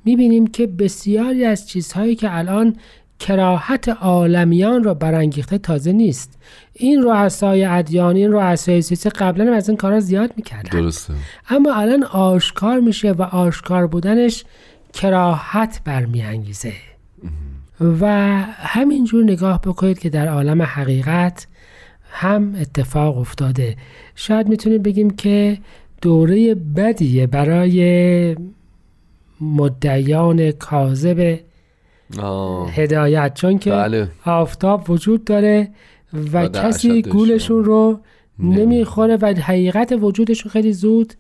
می‌بینیم 0.05 0.47
که 0.47 0.67
بسیاری 0.67 1.45
از 1.45 1.69
چیزهایی 1.69 2.15
که 2.15 2.39
الان 2.39 2.77
کراهت 3.19 3.89
عالمیان 3.89 4.85
را 4.85 4.95
برانگیخته 4.95 5.59
تازه 5.59 5.93
نیست. 5.93 6.39
این 6.75 7.03
رؤسای 7.03 7.65
ادیانی 7.65 8.21
این 8.21 8.33
رؤسای 8.33 8.83
سیاسی 8.83 9.11
قبلا 9.11 9.47
هم 9.47 9.53
از 9.53 9.69
این 9.69 9.77
کارا 9.77 10.01
زیاد 10.01 10.33
می‌کردن. 10.37 10.81
درسته. 10.81 11.15
اما 11.49 11.75
الان 11.75 12.03
آشکار 12.03 12.81
میشه 12.81 13.13
و 13.13 13.23
آشکار 13.23 13.87
بودنش 13.87 14.45
کراهت 14.93 15.81
برمیانگیزه. 15.85 16.73
و 18.01 18.07
همینجور 18.47 19.25
نگاه 19.25 19.61
بکنید 19.61 19.99
که 19.99 20.11
در 20.11 20.29
عالم 20.29 20.63
حقیقت 20.63 21.47
هم 22.11 22.55
اتفاق 22.61 23.19
افتاده. 23.19 23.77
شاید 24.15 24.49
می‌تونیم 24.49 24.83
بگیم 24.83 25.11
که 25.11 25.59
دوره 26.01 26.55
بدیه 26.55 27.27
برای 27.27 28.37
مدعیان 29.41 30.51
کاذب. 30.51 31.39
هدایت 32.75 33.35
چون 33.35 33.59
که 33.59 33.71
بله. 33.71 34.09
آفتاب 34.25 34.91
وجود 34.91 35.25
داره 35.25 35.69
و 36.33 36.49
کسی 36.49 37.03
گولشون 37.03 37.65
رو 37.65 38.01
نمی‌خوره. 38.39 39.17
و 39.17 39.27
حقیقت 39.27 39.93
وجودشون 40.01 40.53
خیلی 40.53 40.73
زود 40.73 41.15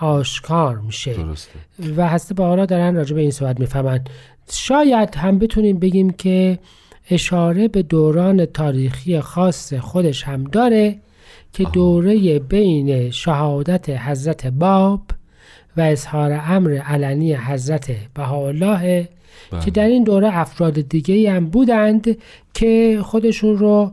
آشکار 0.00 0.78
میشه. 0.78 1.14
درسته. 1.14 1.50
و 1.96 2.08
هسته 2.08 2.34
با 2.34 2.46
حالا 2.46 2.66
دارن 2.66 2.94
راجع 2.94 3.14
به 3.14 3.20
این 3.20 3.30
صحبت 3.30 3.60
می‌فهمن. 3.60 4.00
شاید 4.50 5.14
هم 5.14 5.38
بتونیم 5.38 5.78
بگیم 5.78 6.10
که 6.10 6.58
اشاره 7.10 7.68
به 7.68 7.82
دوران 7.82 8.46
تاریخی 8.46 9.20
خاص 9.20 9.74
خودش 9.74 10.22
هم 10.22 10.44
داره. 10.44 11.00
که 11.54 11.64
دوره 11.64 12.38
بین 12.38 13.10
شهادت 13.10 13.90
حضرت 13.90 14.46
باب 14.46 15.00
و 15.76 15.80
اظهار 15.80 16.42
امر 16.46 16.78
علنی 16.78 17.34
حضرت 17.34 17.90
بهاءالله 18.14 19.08
بله. 19.50 19.60
که 19.60 19.70
در 19.70 19.86
این 19.86 20.04
دوره 20.04 20.38
افراد 20.38 20.80
دیگه 20.80 21.32
هم 21.32 21.46
بودند 21.46 22.16
که 22.54 22.98
خودشون 23.02 23.58
رو 23.58 23.92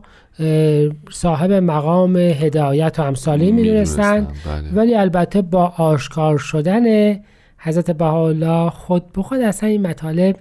صاحب 1.10 1.52
مقام 1.52 2.16
هدایت 2.16 2.98
و 2.98 3.02
امثالی 3.02 3.52
می‌دونستند 3.52 4.28
می‌دونستن، 4.28 4.50
بله. 4.50 4.72
ولی 4.74 4.94
البته 4.94 5.42
با 5.42 5.72
آشکار 5.76 6.38
شدن 6.38 7.16
حضرت 7.58 7.90
بهاءالله 7.90 8.70
خود 8.70 9.12
به 9.12 9.22
خود 9.22 9.40
اصلا 9.40 9.68
این 9.68 9.86
مطالب 9.86 10.36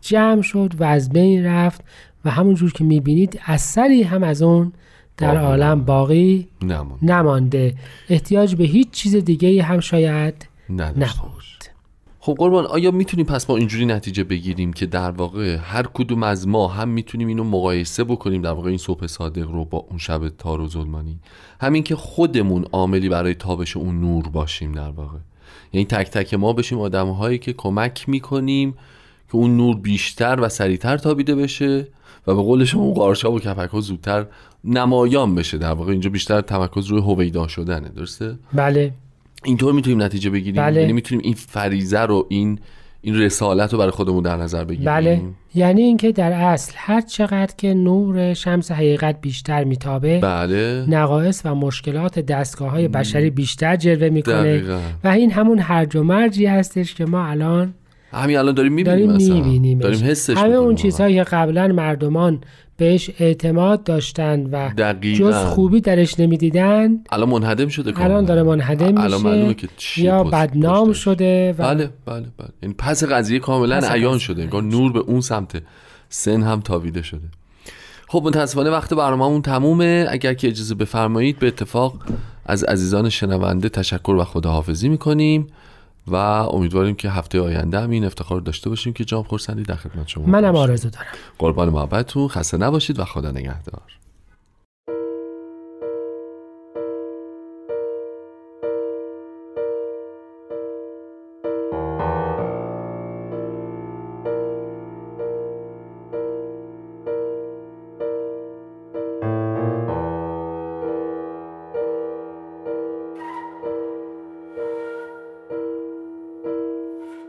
جمع 0.00 0.42
شد 0.42 0.72
و 0.78 0.84
از 0.84 1.08
بین 1.08 1.46
رفت 1.46 1.80
و 2.24 2.30
همونجور 2.30 2.72
که 2.72 2.84
می‌بینید 2.84 3.40
اثری 3.46 4.02
هم 4.02 4.22
از 4.22 4.42
اون 4.42 4.72
در 5.16 5.36
عالم 5.36 5.84
باقی 5.84 6.48
نمان 6.62 6.98
نمانده. 7.02 7.74
احتیاج 8.08 8.54
به 8.54 8.64
هیچ 8.64 8.90
چیز 8.90 9.16
دیگه 9.16 9.62
هم 9.62 9.80
شاید 9.80 10.48
نبود. 10.70 11.42
خب 12.20 12.34
قربان 12.38 12.66
آیا 12.66 12.90
می‌تونیم 12.90 13.26
پس 13.26 13.50
ما 13.50 13.56
اینجوری 13.56 13.86
نتیجه 13.86 14.24
بگیریم 14.24 14.72
که 14.72 14.86
در 14.86 15.10
واقع 15.10 15.56
هر 15.56 15.82
کدوم 15.94 16.22
از 16.22 16.48
ما 16.48 16.68
هم 16.68 16.88
می‌تونیم 16.88 17.28
اینو 17.28 17.44
مقایسه 17.44 18.04
بکنیم 18.04 18.42
در 18.42 18.50
واقع 18.50 18.68
این 18.68 18.78
صبح 18.78 19.06
صادق 19.06 19.50
رو 19.50 19.64
با 19.64 19.78
اون 19.78 19.98
شب 19.98 20.28
تار 20.28 20.60
و 20.60 20.68
ظلمانی؟ 20.68 21.18
همین 21.60 21.82
که 21.82 21.96
خودمون 21.96 22.64
عاملی 22.72 23.08
برای 23.08 23.34
تابش 23.34 23.76
اون 23.76 24.00
نور 24.00 24.28
باشیم 24.28 24.72
در 24.72 24.90
واقع. 24.90 25.18
یعنی 25.72 25.84
تک 25.84 26.10
تک 26.10 26.34
ما 26.34 26.52
بشیم 26.52 26.80
آدم 26.80 27.10
هایی 27.10 27.38
که 27.38 27.52
کمک 27.52 28.08
می‌کنیم 28.08 28.74
که 29.28 29.36
اون 29.36 29.56
نور 29.56 29.76
بیشتر 29.76 30.40
و 30.40 30.48
سریعتر 30.48 30.96
تابیده 30.96 31.34
بشه 31.34 31.86
و 32.26 32.34
به 32.34 32.42
قول 32.42 32.64
شما 32.64 32.82
اون 32.82 32.94
قارچا 32.94 33.32
و 33.32 33.40
کپک 33.40 33.70
ها 33.70 33.80
زودتر 33.80 34.26
نمایان 34.64 35.34
بشه. 35.34 35.58
در 35.58 35.72
واقع 35.72 35.92
اینجا 35.92 36.10
بیشتر 36.10 36.40
تمرکز 36.40 36.86
روی 36.86 37.00
هویدا 37.00 37.48
شدنه 37.48 37.88
درسته؟ 37.88 38.38
بله. 38.52 38.92
اینطور 39.44 39.72
می‌تونیم 39.72 40.02
نتیجه 40.02 40.30
بگیریم؟ 40.30 40.62
بله. 40.62 40.80
یعنی 40.80 40.92
می‌تونیم 40.92 41.24
این 41.24 41.34
فریزه 41.34 42.00
رو 42.00 42.26
این 42.28 42.58
این 43.00 43.18
رسالت 43.20 43.72
رو 43.72 43.78
برای 43.78 43.90
خودمون 43.90 44.22
در 44.22 44.36
نظر 44.36 44.64
بگیریم؟ 44.64 44.86
بله. 44.86 45.22
یعنی 45.54 45.82
اینکه 45.82 46.12
در 46.12 46.32
اصل 46.32 46.72
هر 46.76 47.00
چقدر 47.00 47.54
که 47.58 47.74
نور 47.74 48.34
شمس 48.34 48.70
حقیقت 48.70 49.20
بیشتر 49.20 49.64
میتابه 49.64 50.20
بله. 50.20 50.84
نقایص 50.88 51.42
و 51.44 51.54
مشکلات 51.54 52.18
دستگاه 52.18 52.70
های 52.70 52.88
بشری 52.88 53.30
بیشتر 53.30 53.76
جلوه 53.76 54.08
می‌کنه. 54.08 54.42
دقیقا. 54.58 54.80
و 55.04 55.08
این 55.08 55.30
همون 55.30 55.58
هرج 55.58 55.96
و 55.96 56.02
مرجی 56.02 56.46
هستش 56.46 56.94
که 56.94 57.04
ما 57.04 57.26
الان 57.26 57.74
همین 58.16 58.38
الان 58.38 58.54
داریم 58.54 58.72
می‌بینیم 58.72 59.12
داریم 59.12 59.34
می‌بینیم 59.34 59.78
داریم 59.78 60.04
حسش 60.04 60.36
همه 60.36 60.54
اون. 60.54 60.74
چیزهایی 60.74 61.14
که 61.14 61.22
قبلا 61.22 61.66
مردمان 61.68 62.40
بهش 62.76 63.10
اعتماد 63.18 63.84
داشتن 63.84 64.46
و 64.46 64.70
دقیقاً. 64.78 65.30
جز 65.30 65.34
خوبی 65.34 65.80
درش 65.80 66.20
نمی‌دیدن 66.20 67.00
الان 67.10 67.28
منهدم 67.28 67.68
شده 67.68 67.92
کاملا. 67.92 68.10
الان 68.14 68.24
داره 68.24 68.42
منهدم 68.42 68.98
الان 68.98 69.20
معلومه 69.20 69.48
میشه 69.48 69.68
که 69.76 70.02
یا 70.02 70.24
بدنام. 70.24 70.92
شده 70.92 71.52
و 71.52 71.62
بله 71.62 71.90
بله 72.06 72.26
بله 72.38 72.48
یعنی 72.62 72.74
پس 72.78 73.04
قضیه 73.04 73.38
کاملا 73.38 73.78
عیان. 73.78 74.18
شده 74.18 74.42
انگار 74.42 74.62
نور 74.62 74.92
به 74.92 74.98
اون 74.98 75.20
سمت 75.20 75.62
سن 76.08 76.42
هم 76.42 76.60
تاویده 76.60 77.02
شده 77.02 77.28
خب 78.08 78.22
متاسفانه 78.24 78.70
وقت 78.70 78.94
برنامه‌مون 78.94 79.42
تمومه 79.42 80.06
اگر 80.10 80.34
که 80.34 80.48
اجازه 80.48 80.74
بفرمایید 80.74 81.38
به 81.38 81.46
اتفاق 81.46 81.94
از 82.46 82.64
عزیزان 82.64 83.08
شنونده 83.08 83.68
تشکر 83.68 84.10
و 84.18 84.24
خداحافظی 84.24 84.88
می‌کنیم 84.88 85.46
و 86.06 86.16
امیدواریم 86.16 86.94
که 86.94 87.10
هفته 87.10 87.40
آینده 87.40 87.80
هم 87.80 87.90
این 87.90 88.04
افتخار 88.04 88.40
داشته 88.40 88.70
باشیم 88.70 88.92
که 88.92 89.04
جام 89.04 89.22
خورسندی 89.22 89.62
در 89.62 89.76
خدمت 89.76 90.08
شما 90.08 90.26
منم. 90.26 90.56
آرزو 90.56 90.90
دارم 90.90 91.06
قربان 91.38 91.68
محبتتون 91.68 92.28
خسته 92.28 92.56
نباشید 92.56 92.98
و 92.98 93.04
خدا 93.04 93.30
نگهدار 93.30 93.82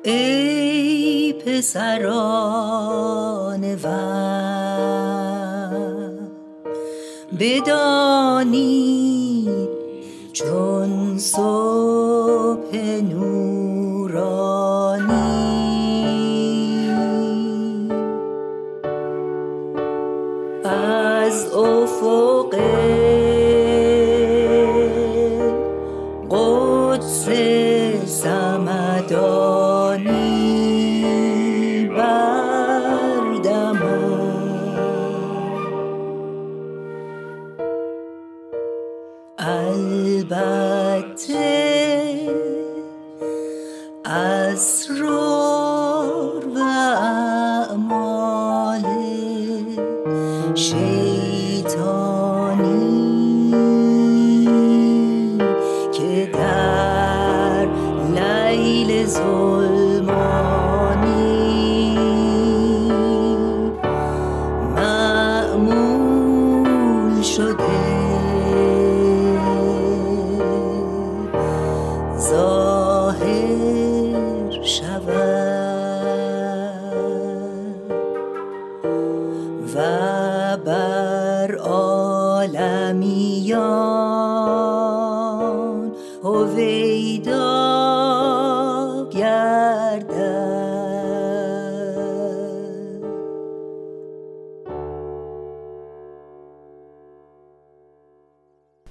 ای 0.07 1.33
پسران 1.33 2.83
وطن 3.75 3.87
بدانید 7.39 9.06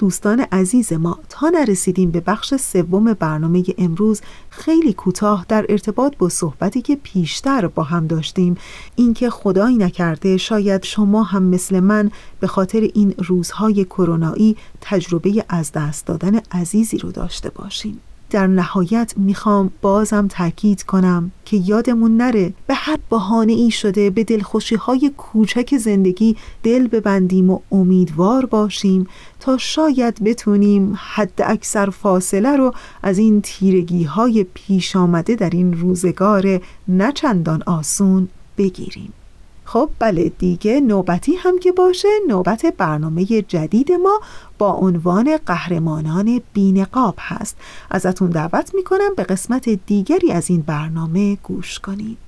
دوستان 0.07 0.47
عزیز 0.53 0.93
ما 0.93 1.19
تا 1.29 1.49
نرسیدیم 1.49 2.11
به 2.11 2.21
بخش 2.21 2.55
سوم 2.55 3.15
برنامه 3.15 3.65
امروز 3.79 4.21
خیلی 4.51 4.93
کوتاه 4.93 5.47
در 5.49 5.67
ارتباط 5.69 6.17
با 6.17 6.29
صحبتی 6.29 6.83
که 6.83 6.97
پیشتر 6.97 7.67
با 7.67 7.83
هم 7.83 8.07
داشتیم. 8.07 8.57
اینکه 8.97 9.31
خدایی 9.31 9.77
نکرده 9.77 10.37
شاید 10.37 10.85
شما 10.85 11.23
هم 11.23 11.43
مثل 11.43 11.81
من 11.81 12.11
به 12.41 12.47
خاطر 12.47 12.81
این 12.95 13.15
روزهای 13.19 13.85
کرونایی 13.85 14.57
تجربه 14.81 15.45
از 15.49 15.73
دست 15.73 16.07
دادن 16.07 16.41
عزیزی 16.53 16.99
رو 16.99 17.13
داشته 17.13 17.51
باشین. 17.51 18.01
در 18.31 18.47
نهایت 18.47 19.15
می‌خوام 19.17 19.71
بازم 19.83 20.29
تاکید 20.29 20.83
کنم 20.83 21.31
که 21.45 21.57
یادمون 21.57 22.17
نره 22.17 22.53
به 22.67 22.75
هر 22.75 22.99
بهانه 23.11 23.53
ای 23.53 23.71
شده 23.71 24.11
به 24.11 24.25
دلخوشی 24.25 24.75
های 24.75 25.13
کوچک 25.17 25.77
زندگی 25.77 26.37
دل 26.63 26.89
ببندیم 26.89 27.51
و 27.51 27.61
امیدوار 27.73 28.47
باشیم 28.47 29.07
تا 29.41 29.59
شاید 29.59 30.25
بتونیم 30.25 30.99
حد 31.15 31.43
اکثر 31.45 31.91
فاصله 31.91 32.57
رو 32.57 32.73
از 33.03 33.19
این 33.19 33.41
تیرگی 33.41 34.05
های 34.05 34.47
پیش 34.55 34.97
آمده 34.97 35.35
در 35.35 35.51
این 35.51 35.73
روزگار 35.73 36.61
نچندان 36.89 37.63
آسون 37.67 38.29
بگیریم. 38.59 39.13
خب 39.67 39.91
بله 39.99 40.29
دیگه 40.29 40.81
نوبتی 40.81 41.35
هم 41.35 41.59
که 41.59 41.73
باشه 41.73 42.09
نوبت 42.29 42.67
برنامه 42.79 43.25
جدید 43.25 43.93
ما 43.93 44.21
با 44.59 44.73
عنوان 44.73 45.39
قهرمانان 45.47 46.41
بینقاب 46.53 47.15
هست 47.19 47.57
ازتون 47.91 48.31
دعوت 48.31 48.75
می‌کنم 48.75 49.15
به 49.17 49.25
قسمت 49.25 49.69
دیگری 49.69 50.33
از 50.33 50.51
این 50.51 50.63
برنامه 50.63 51.37
گوش 51.37 51.79
کنید 51.79 52.19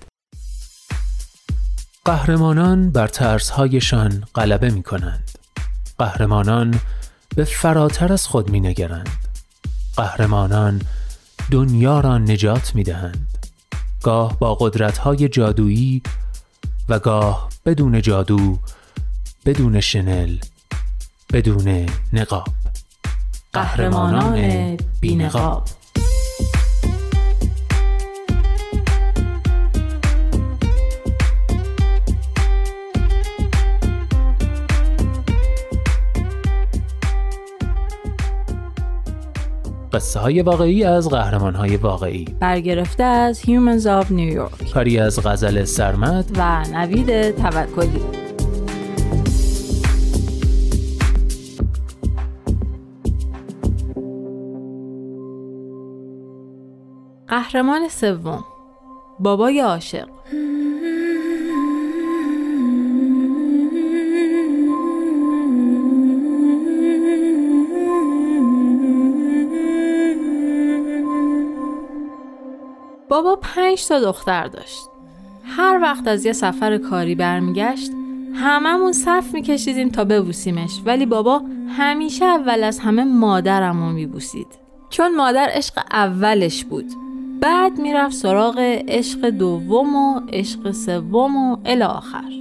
قهرمانان 2.05 2.91
بر 2.91 3.07
ترسهایشان 3.07 4.25
غلبه 4.35 4.71
می 4.71 4.83
کنند. 4.83 5.31
قهرمانان 5.99 6.75
به 7.37 7.45
فراتر 7.45 8.13
از 8.13 8.27
خود 8.27 8.51
می 8.51 8.61
نگرند. 8.61 9.09
قهرمانان 9.97 10.83
دنیا 11.51 12.01
را 12.01 12.19
نجات 12.19 12.75
می 12.75 12.83
دهند. 12.83 13.49
گاه 14.03 14.39
با 14.39 14.55
قدرتهای 14.55 15.29
جادویی 15.29 16.03
و 16.89 16.99
گاه 16.99 17.49
بدون 17.67 18.03
جادو 18.03 18.59
بدون 19.47 19.81
شنل 19.81 20.39
بدون 21.33 21.87
نقاب. 22.13 22.49
قهرمانان 23.53 24.77
بینقاب. 25.01 25.69
قصه 39.93 40.21
های 40.21 40.43
واقعی 40.43 40.85
از 40.85 41.09
قهرمان 41.09 41.55
های 41.55 41.77
واقعی. 41.77 42.25
برگرفته 42.41 43.05
از 43.05 43.41
Humans 43.41 43.85
of 43.85 44.07
New 44.07 44.37
York. 44.39 44.73
کاری 44.73 44.99
از 44.99 45.27
غزل 45.27 45.65
سرمد. 45.65 46.25
و 46.37 46.65
نوید 46.73 47.31
توکلی. 47.31 48.01
قهرمان 57.29 57.89
سوم. 57.89 58.45
بابای 59.21 59.61
عاشق. 59.61 60.09
بابا 73.11 73.37
پنج 73.37 73.87
تا 73.87 74.01
دختر 74.01 74.47
داشت. 74.47 74.83
هر 75.45 75.79
وقت 75.83 76.09
از 76.09 76.27
یه 76.27 76.33
سفر 76.33 76.79
کاری 76.79 77.15
برمیگشت 77.15 77.91
هممون 78.35 78.93
صف 78.93 79.35
میکشیدیم 79.35 79.89
تا 79.89 80.05
ببوسیمش. 80.05 80.81
ولی 80.85 81.07
بابا 81.07 81.43
همیشه 81.77 82.25
اول 82.25 82.65
از 82.65 82.79
همه 82.79 83.05
مادرمو 83.05 83.93
میبوسید. 83.93 84.47
چون 84.91 85.17
مادر 85.17 85.49
عشق 85.53 85.79
اولش 85.93 86.65
بود. 86.65 86.87
بعد 87.41 87.79
می‌رفت 87.79 88.15
سراغ 88.15 88.59
عشق 88.89 89.31
دوم 89.31 89.95
و 89.95 90.21
عشق 90.33 90.71
سوم 90.71 91.37
و 91.37 91.57
الی 91.65 91.83
آخر. 91.83 92.38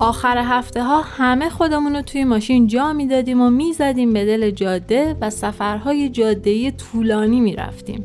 آخر 0.00 0.38
هفته 0.38 0.82
ها 0.82 1.02
همه 1.02 1.48
خودمون 1.48 1.96
رو 1.96 2.02
توی 2.02 2.24
ماشین 2.24 2.66
جا 2.66 2.92
می‌دادیم 2.92 3.40
و 3.40 3.50
می‌زدیم 3.50 4.12
به 4.12 4.26
دل 4.26 4.50
جاده 4.50 5.16
و 5.20 5.30
سفرهای 5.30 6.08
جاده 6.08 6.70
طولانی 6.70 7.40
می‌رفتیم. 7.40 8.04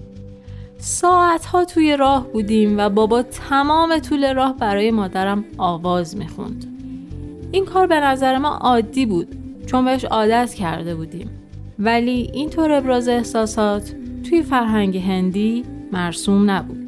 ساعت 0.77 1.45
ها 1.45 1.65
توی 1.65 1.97
راه 1.97 2.27
بودیم 2.27 2.77
و 2.77 2.89
بابا 2.89 3.21
تمام 3.21 3.99
طول 3.99 4.33
راه 4.33 4.57
برای 4.57 4.91
مادرم 4.91 5.45
آواز 5.57 6.17
می‌خوند. 6.17 6.65
این 7.51 7.65
کار 7.65 7.87
به 7.87 7.99
نظر 7.99 8.37
ما 8.37 8.49
عادی 8.49 9.05
بود 9.05 9.27
چون 9.65 9.85
بهش 9.85 10.05
عادت 10.05 10.53
کرده 10.53 10.95
بودیم. 10.95 11.29
ولی 11.79 12.29
اینطور 12.33 12.71
ابراز 12.71 13.07
احساسات 13.07 13.95
توی 14.29 14.43
فرهنگ 14.43 14.97
هندی 14.97 15.63
مرسوم 15.91 16.51
نبود. 16.51 16.84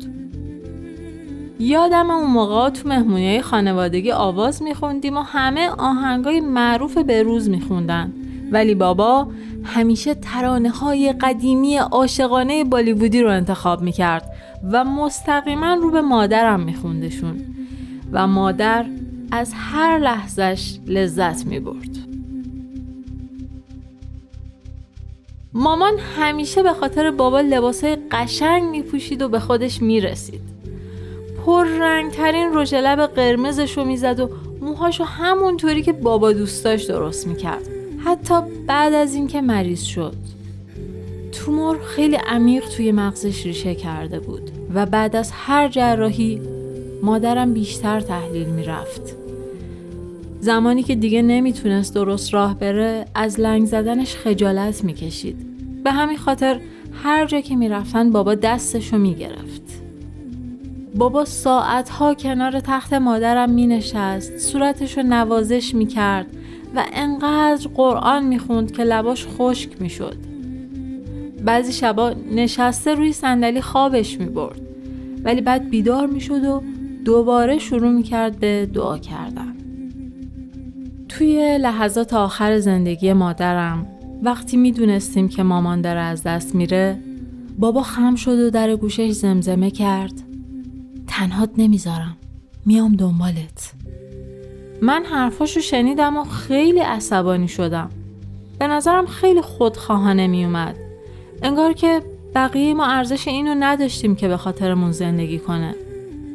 یادم 1.59 2.11
اون 2.11 2.31
موقع 2.31 2.69
تو 2.69 2.89
مهمونی 2.89 3.41
خانوادگی 3.41 4.11
آواز 4.11 4.63
میخوندیم 4.63 5.17
و 5.17 5.21
همه 5.21 5.69
آهنگای 5.69 6.39
معروف 6.39 6.97
به 6.97 7.23
روز 7.23 7.49
میخوندن. 7.49 8.13
ولی 8.51 8.75
بابا 8.75 9.27
همیشه 9.63 10.13
ترانه 10.13 10.69
های 10.69 11.13
قدیمی 11.13 11.77
عاشقانه 11.77 12.63
بالیوودی 12.63 13.21
رو 13.21 13.29
انتخاب 13.29 13.81
می‌کرد 13.81 14.31
و 14.71 14.83
مستقیما 14.83 15.73
رو 15.73 15.91
به 15.91 16.01
مادرم 16.01 16.59
میخوندشون 16.59 17.41
و 18.11 18.27
مادر 18.27 18.85
از 19.31 19.53
هر 19.55 19.99
لحظش 19.99 20.77
لذت 20.87 21.45
می‌برد. 21.45 21.97
مامان 25.53 25.93
همیشه 26.17 26.63
به 26.63 26.73
خاطر 26.73 27.11
بابا 27.11 27.41
لباسای 27.41 27.97
قشنگ 28.11 28.63
میپوشید 28.63 29.21
و 29.21 29.29
به 29.29 29.39
خودش 29.39 29.81
می‌رسید. 29.81 30.56
پررنگترین 31.47 32.49
رژ 32.53 32.73
لب 32.73 33.05
قرمزش 33.05 33.77
رو 33.77 33.85
می‌زد 33.85 34.19
و 34.19 34.29
موهاشو 34.61 35.03
همونطوری 35.03 35.81
که 35.81 35.93
بابا 35.93 36.33
دوست 36.33 36.63
داشت 36.63 36.87
درست 36.87 37.27
می‌کرد. 37.27 37.67
حتی 38.05 38.33
بعد 38.67 38.93
از 38.93 39.15
اینکه 39.15 39.41
مریض 39.41 39.81
شد. 39.81 40.13
تومور 41.31 41.77
خیلی 41.79 42.15
عمیق 42.15 42.69
توی 42.69 42.91
مغزش 42.91 43.45
ریشه 43.45 43.75
کرده 43.75 44.19
بود 44.19 44.51
و 44.73 44.85
بعد 44.85 45.15
از 45.15 45.31
هر 45.33 45.67
جراحی 45.67 46.41
مادرم 47.03 47.53
بیشتر 47.53 47.99
تحلیل 47.99 48.47
می‌رفت. 48.47 49.15
زمانی 50.39 50.83
که 50.83 50.95
دیگه 50.95 51.21
نمی‌تونست 51.21 51.95
درست 51.95 52.33
راه 52.33 52.59
بره 52.59 53.05
از 53.15 53.39
لنگ 53.39 53.65
زدنش 53.65 54.15
خجالت 54.15 54.83
می‌کشید. 54.83 55.35
به 55.83 55.91
همین 55.91 56.17
خاطر 56.17 56.59
هر 57.03 57.25
جا 57.25 57.41
که 57.41 57.55
می‌رفتن 57.55 58.11
بابا 58.11 58.35
دستشو 58.35 58.97
می‌گرفت. 58.97 59.66
بابا 60.97 61.25
ساعتها 61.25 62.13
کنار 62.13 62.59
تخت 62.59 62.93
مادرم 62.93 63.49
می 63.49 63.67
نشست 63.67 64.37
صورتش 64.37 64.97
رو 64.97 65.03
نوازش 65.03 65.75
می 65.75 65.85
کرد 65.85 66.27
و 66.75 66.85
انقدر 66.93 67.67
قرآن 67.75 68.25
می 68.25 68.39
خوند 68.39 68.71
که 68.71 68.83
لباش 68.83 69.27
خشک 69.27 69.81
می 69.81 69.89
شد. 69.89 70.17
بعضی 71.45 71.73
شبا 71.73 72.13
نشسته 72.31 72.95
روی 72.95 73.13
صندلی 73.13 73.61
خوابش 73.61 74.19
می 74.19 74.25
برد 74.25 74.61
ولی 75.23 75.41
بعد 75.41 75.69
بیدار 75.69 76.07
می 76.07 76.21
شد 76.21 76.45
و 76.45 76.63
دوباره 77.05 77.59
شروع 77.59 77.91
می 77.91 78.03
کرد 78.03 78.39
به 78.39 78.69
دعا 78.73 78.97
کردن. 78.97 79.53
توی 81.09 81.57
لحظات 81.57 82.13
آخر 82.13 82.59
زندگی 82.59 83.13
مادرم 83.13 83.87
وقتی 84.23 84.57
می 84.57 84.71
دونستیم 84.71 85.29
که 85.29 85.43
مامان 85.43 85.81
داره 85.81 85.99
از 85.99 86.23
دست 86.23 86.55
میره 86.55 86.99
بابا 87.59 87.81
خم 87.81 88.15
شد 88.15 88.39
و 88.39 88.49
در 88.49 88.75
گوشش 88.75 89.11
زمزمه 89.11 89.71
کرد 89.71 90.26
تنهات 91.17 91.49
نمی‌ذارم. 91.57 92.17
میام 92.65 92.95
دنبالت. 92.95 93.71
من 94.81 95.03
حرفاشو 95.05 95.59
شنیدم 95.59 96.17
و 96.17 96.23
خیلی 96.23 96.79
عصبانی 96.79 97.47
شدم. 97.47 97.89
به 98.59 98.67
نظرم 98.67 99.05
خیلی 99.05 99.41
خودخواهانه 99.41 100.27
میومد. 100.27 100.75
انگار 101.41 101.73
که 101.73 102.01
بقیه 102.35 102.73
ما 102.73 102.85
ارزش 102.85 103.27
اینو 103.27 103.55
نداشتیم 103.59 104.15
که 104.15 104.27
به 104.27 104.37
خاطرمون 104.37 104.91
زندگی 104.91 105.39
کنه. 105.39 105.75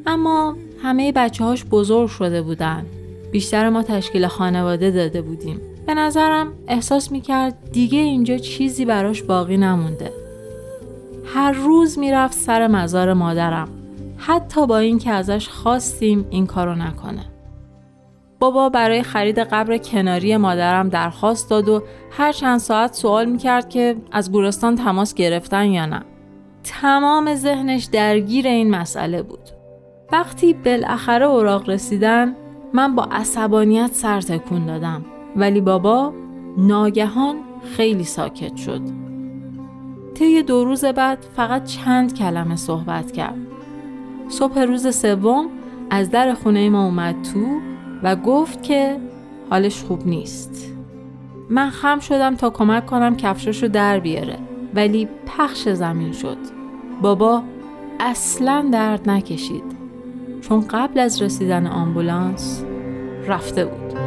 اما 0.06 0.56
همه 0.82 1.12
بچه 1.12 1.44
هاش 1.44 1.64
بزرگ 1.64 2.08
شده 2.08 2.42
بودن. 2.42 2.86
بیشتر 3.32 3.68
ما 3.68 3.82
تشکیل 3.82 4.26
خانواده 4.26 4.90
داده 4.90 5.22
بودیم. 5.22 5.60
به 5.86 5.94
نظرم 5.94 6.52
احساس 6.68 7.12
می‌کرد 7.12 7.72
دیگه 7.72 7.98
اینجا 7.98 8.38
چیزی 8.38 8.84
براش 8.84 9.22
باقی 9.22 9.56
نمونده. 9.56 10.12
هر 11.34 11.52
روز 11.52 11.98
می‌رفت 11.98 12.38
سر 12.38 12.66
مزار 12.66 13.12
مادرم. 13.12 13.68
حتی 14.26 14.66
با 14.66 14.78
اینکه 14.78 15.10
ازش 15.10 15.48
خواستیم 15.48 16.26
این 16.30 16.46
کارو 16.46 16.74
نکنه. 16.74 17.24
بابا 18.40 18.68
برای 18.68 19.02
خرید 19.02 19.38
قبر 19.38 19.78
کناری 19.78 20.36
مادرم 20.36 20.88
درخواست 20.88 21.50
داد 21.50 21.68
و 21.68 21.82
هر 22.10 22.32
چند 22.32 22.58
ساعت 22.58 22.94
سوال 22.94 23.26
می‌کرد 23.26 23.68
که 23.68 23.96
از 24.12 24.32
گورستان 24.32 24.76
تماس 24.76 25.14
گرفتن 25.14 25.66
یا 25.66 25.86
نه. 25.86 26.02
تمام 26.64 27.34
ذهنش 27.34 27.84
درگیر 27.84 28.46
این 28.46 28.70
مسئله 28.70 29.22
بود. 29.22 29.48
وقتی 30.12 30.52
بالاخره 30.52 31.26
اوراق 31.26 31.70
رسیدن 31.70 32.36
من 32.72 32.94
با 32.94 33.08
عصبانیت 33.10 33.92
سر 33.92 34.20
تکون 34.20 34.66
دادم 34.66 35.04
ولی 35.36 35.60
بابا 35.60 36.12
ناگهان 36.58 37.36
خیلی 37.76 38.04
ساکت 38.04 38.56
شد. 38.56 38.80
طی 40.14 40.42
دو 40.42 40.64
روز 40.64 40.84
بعد 40.84 41.26
فقط 41.36 41.64
چند 41.64 42.14
کلمه 42.14 42.56
صحبت 42.56 43.12
کرد. 43.12 43.38
صبح 44.28 44.60
روز 44.60 44.96
سوم 44.96 45.46
از 45.90 46.10
در 46.10 46.34
خونه 46.34 46.70
ما 46.70 46.84
اومد 46.84 47.22
تو 47.22 47.46
و 48.02 48.16
گفت 48.16 48.62
که 48.62 48.96
حالش 49.50 49.82
خوب 49.82 50.06
نیست. 50.06 50.72
من 51.50 51.70
خم 51.70 51.98
شدم 52.00 52.36
تا 52.36 52.50
کمک 52.50 52.86
کنم 52.86 53.16
کفشاشو 53.16 53.68
در 53.68 54.00
بیاره 54.00 54.38
ولی 54.74 55.08
پخش 55.26 55.68
زمین 55.68 56.12
شد. 56.12 56.38
بابا 57.02 57.42
اصلا 58.00 58.68
درد 58.72 59.10
نکشید. 59.10 59.82
چون 60.40 60.60
قبل 60.60 61.00
از 61.00 61.22
رسیدن 61.22 61.66
آمبولانس 61.66 62.64
رفته 63.26 63.64
بود 63.64 63.98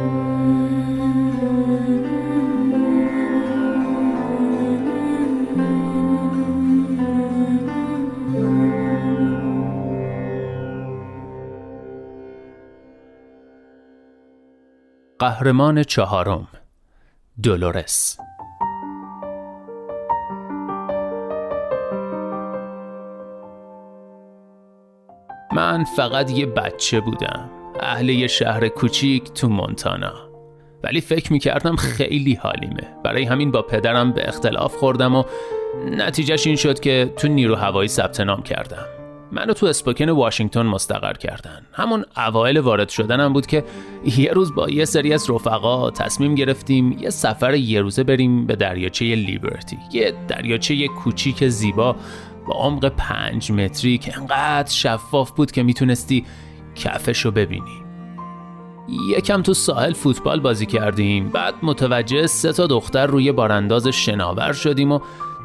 قهرمان 15.26 15.82
چهارم 15.82 16.48
دولورس. 17.42 18.18
من 25.52 25.84
فقط 25.96 26.30
یه 26.30 26.46
بچه 26.46 27.00
بودم 27.00 27.50
اهل 27.80 28.08
یه 28.08 28.26
شهر 28.26 28.68
کوچیک 28.68 29.32
تو 29.32 29.48
مونتانا. 29.48 30.12
ولی 30.84 31.00
فکر 31.00 31.32
می‌کردم 31.32 31.76
خیلی 31.76 32.34
حالیمه. 32.34 32.96
برای 33.04 33.24
همین 33.24 33.50
با 33.50 33.62
پدرم 33.62 34.12
به 34.12 34.28
اختلاف 34.28 34.76
خوردم 34.76 35.14
و 35.14 35.24
نتیجهش 35.90 36.46
این 36.46 36.56
شد 36.56 36.80
که 36.80 37.12
تو 37.16 37.28
نیرو 37.28 37.54
هوایی 37.54 37.88
ثبت 37.88 38.20
نام 38.20 38.42
کردم. 38.42 39.05
منو 39.32 39.52
تو 39.52 39.66
اسپوکن 39.66 40.08
واشنگتن 40.08 40.62
مستقر 40.62 41.12
کردن. 41.12 41.66
همون 41.72 42.04
اوایل 42.16 42.58
وارد 42.58 42.88
شدنم 42.88 43.32
بود 43.32 43.46
که 43.46 43.64
یه 44.04 44.32
روز 44.32 44.54
با 44.54 44.68
یه 44.68 44.84
سری 44.84 45.12
از 45.12 45.30
رفقا 45.30 45.90
تصمیم 45.90 46.34
گرفتیم 46.34 46.92
یه 46.92 47.10
سفر 47.10 47.54
یه 47.54 47.80
روزه 47.80 48.04
بریم 48.04 48.46
به 48.46 48.56
دریاچه 48.56 49.04
لیبرتی. 49.04 49.78
یه 49.92 50.14
دریاچه 50.28 50.88
کوچیک 50.88 51.48
زیبا 51.48 51.96
با 52.46 52.54
عمق 52.54 52.84
پنج 52.88 53.52
متری 53.52 53.98
که 53.98 54.18
انقدر 54.18 54.70
شفاف 54.70 55.30
بود 55.30 55.50
که 55.50 55.62
می‌تونستی 55.62 56.24
کفش 56.74 57.24
رو 57.24 57.30
ببینی. 57.30 57.82
یکم 59.16 59.42
تو 59.42 59.54
ساحل 59.54 59.92
فوتبال 59.92 60.40
بازی 60.40 60.66
کردیم. 60.66 61.28
بعد 61.28 61.54
متوجه 61.62 62.26
سه 62.26 62.52
تا 62.52 62.66
دختر 62.66 63.06
روی 63.06 63.32
بارانداز 63.32 63.86
شناور 63.86 64.52
شدیم 64.52 64.92
و 64.92 65.00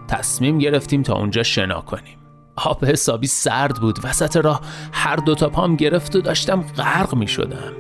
تصمیم 0.08 0.58
گرفتیم 0.58 1.04
تا 1.04 1.16
اونجا 1.16 1.44
شنا 1.44 1.82
کنیم. 1.82 2.20
آب 2.66 2.86
حسابی 2.86 3.28
سرد 3.28 3.76
بود 3.76 3.99
وسط 4.03 4.38
راه 4.38 4.62
هر 4.91 5.16
دو 5.16 5.36
تا 5.36 5.49
پام 5.49 5.76
گرفت 5.76 6.16
و 6.16 6.22
داشتم 6.22 6.62
غرق 6.62 7.16
می 7.16 7.28
شدم. 7.28 7.74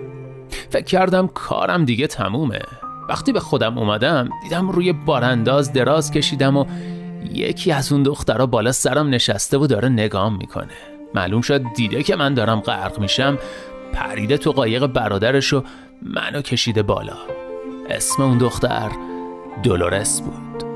فکر 0.69 0.85
کردم 0.85 1.27
کارم 1.27 1.85
دیگه 1.85 2.07
تمومه. 2.07 2.61
وقتی 3.09 3.31
به 3.31 3.39
خودم 3.39 3.77
اومدم 3.77 4.29
دیدم 4.43 4.69
روی 4.69 4.93
بارانداز 4.93 5.73
دراز 5.73 6.11
کشیدم 6.11 6.57
و 6.57 6.65
یکی 7.33 7.71
از 7.71 7.91
اون 7.91 8.03
دخترها 8.03 8.45
بالا 8.45 8.71
سرم 8.71 9.09
نشسته 9.09 9.57
و 9.57 9.67
داره 9.67 9.89
نگام 9.89 10.37
می‌کنه. 10.37 10.73
معلوم 11.15 11.41
شد 11.41 11.61
دیده 11.75 12.03
که 12.03 12.15
من 12.15 12.33
دارم 12.33 12.59
غرق 12.59 12.99
میشم 12.99 13.37
پریده 13.93 14.37
تو 14.37 14.51
قایق 14.51 14.85
برادرش 14.85 15.53
و 15.53 15.63
منو 16.01 16.41
کشیده 16.41 16.83
بالا. 16.83 17.17
اسم 17.89 18.23
اون 18.23 18.37
دختر 18.37 18.91
دولورس 19.63 20.21
بود. 20.21 20.70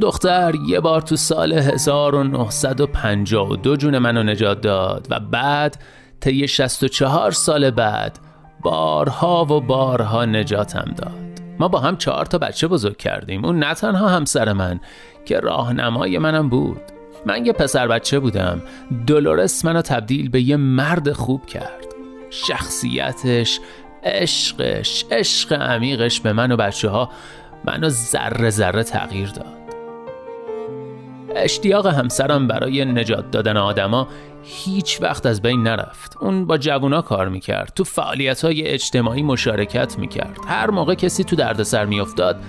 دختر 0.00 0.54
یه 0.68 0.80
بار 0.80 1.00
تو 1.00 1.16
سال 1.16 1.52
1952 1.52 3.76
جون 3.76 3.98
منو 3.98 4.22
نجات 4.22 4.60
داد 4.60 5.06
و 5.10 5.20
بعد 5.20 5.76
طی 6.20 6.48
64 6.48 7.30
سال 7.30 7.70
بعد 7.70 8.18
بارها 8.60 9.44
و 9.44 9.60
بارها 9.60 10.24
نجاتم 10.24 10.94
داد. 10.96 11.40
ما 11.58 11.68
با 11.68 11.78
هم 11.78 11.96
چهار 11.96 12.26
تا 12.26 12.38
بچه 12.38 12.68
بزرگ 12.68 12.96
کردیم. 12.96 13.44
اون 13.44 13.58
نه 13.58 13.74
تنها 13.74 14.08
همسر 14.08 14.52
من 14.52 14.80
که 15.24 15.40
راهنمای 15.40 16.18
منم 16.18 16.48
بود. 16.48 16.80
من 17.26 17.46
یه 17.46 17.52
پسر 17.52 17.88
بچه 17.88 18.18
بودم. 18.18 18.62
دولورس 19.06 19.64
منو 19.64 19.82
تبدیل 19.82 20.28
به 20.28 20.42
یه 20.42 20.56
مرد 20.56 21.12
خوب 21.12 21.46
کرد. 21.46 21.86
شخصیتش 22.30 23.60
عشقش 24.04 25.04
عشق 25.10 25.52
عمیقش 25.52 26.20
به 26.20 26.32
من 26.32 26.52
و 26.52 26.56
بچه 26.56 26.88
ها 26.88 27.10
منو 27.64 27.88
ذره 27.88 28.50
ذره 28.50 28.82
تغییر 28.82 29.28
داد. 29.28 29.59
اشتیاق 31.36 31.86
همسرم 31.86 32.46
برای 32.46 32.84
نجات 32.84 33.30
دادن 33.30 33.56
آدما 33.56 34.08
هیچ 34.42 35.02
وقت 35.02 35.26
از 35.26 35.42
بین 35.42 35.62
نرفت. 35.62 36.16
اون 36.20 36.46
با 36.46 36.58
جوونا 36.58 37.02
کار 37.02 37.28
می‌کرد. 37.28 37.72
تو 37.76 37.84
فعالیت 37.84 38.44
های 38.44 38.62
اجتماعی 38.62 39.22
مشارکت 39.22 39.98
می‌کرد. 39.98 40.38
هر 40.48 40.70
موقع 40.70 40.94
کسی 40.94 41.24
تو 41.24 41.36
دردسر 41.36 41.84
میافتاد 41.84 42.40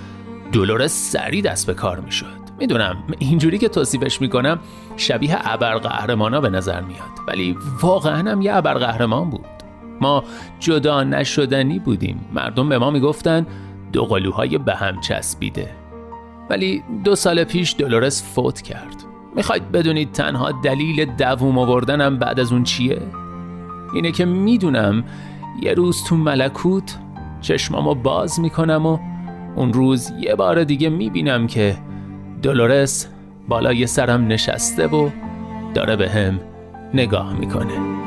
دولورس 0.51 1.11
سری 1.11 1.41
دست 1.41 1.67
به 1.67 1.73
کار 1.73 1.99
می‌شد. 1.99 2.41
می‌دونم 2.59 3.03
اینجوری 3.19 3.57
که 3.57 3.69
توصیفش 3.69 4.21
می‌کنم 4.21 4.59
شبیه 4.97 5.37
ابرقهرمانا 5.53 6.41
به 6.41 6.49
نظر 6.49 6.81
میاد. 6.81 7.11
ولی 7.27 7.57
واقعا 7.81 8.31
هم 8.31 8.41
یه 8.41 8.55
ابرقهرمان 8.55 9.29
بود. 9.29 9.45
ما 10.01 10.23
جدا 10.59 11.03
نشدنی 11.03 11.79
بودیم. 11.79 12.29
مردم 12.33 12.69
به 12.69 12.77
ما 12.77 12.91
می‌گفتن 12.91 13.47
دو 13.93 14.05
قلوهای 14.05 14.57
به 14.57 14.75
هم 14.75 15.01
چسبیده. 15.01 15.80
ولی 16.49 16.83
دو 17.03 17.15
سال 17.15 17.43
پیش 17.43 17.75
دولورس 17.77 18.23
فوت 18.35 18.61
کرد 18.61 18.95
می‌خواید 19.35 19.71
بدونید 19.71 20.11
تنها 20.11 20.51
دلیل 20.51 21.05
دووم 21.05 21.57
آوردنم 21.57 22.17
بعد 22.17 22.39
از 22.39 22.51
اون 22.51 22.63
چیه؟ 22.63 23.01
اینه 23.93 24.11
که 24.11 24.25
می‌دونم 24.25 25.03
یه 25.61 25.73
روز 25.73 26.03
تو 26.03 26.15
ملکوت 26.15 26.97
چشمامو 27.41 27.95
باز 27.95 28.39
می‌کنم 28.39 28.85
و 28.85 28.99
اون 29.55 29.73
روز 29.73 30.11
یه 30.19 30.35
بار 30.35 30.63
دیگه 30.63 30.89
می‌بینم 30.89 31.47
که 31.47 31.77
دولورس 32.41 33.07
بالای 33.47 33.87
سرم 33.87 34.27
نشسته 34.27 34.87
و 34.87 35.09
داره 35.73 35.95
به 35.95 36.09
هم 36.09 36.39
نگاه 36.93 37.33
می‌کنه 37.33 38.01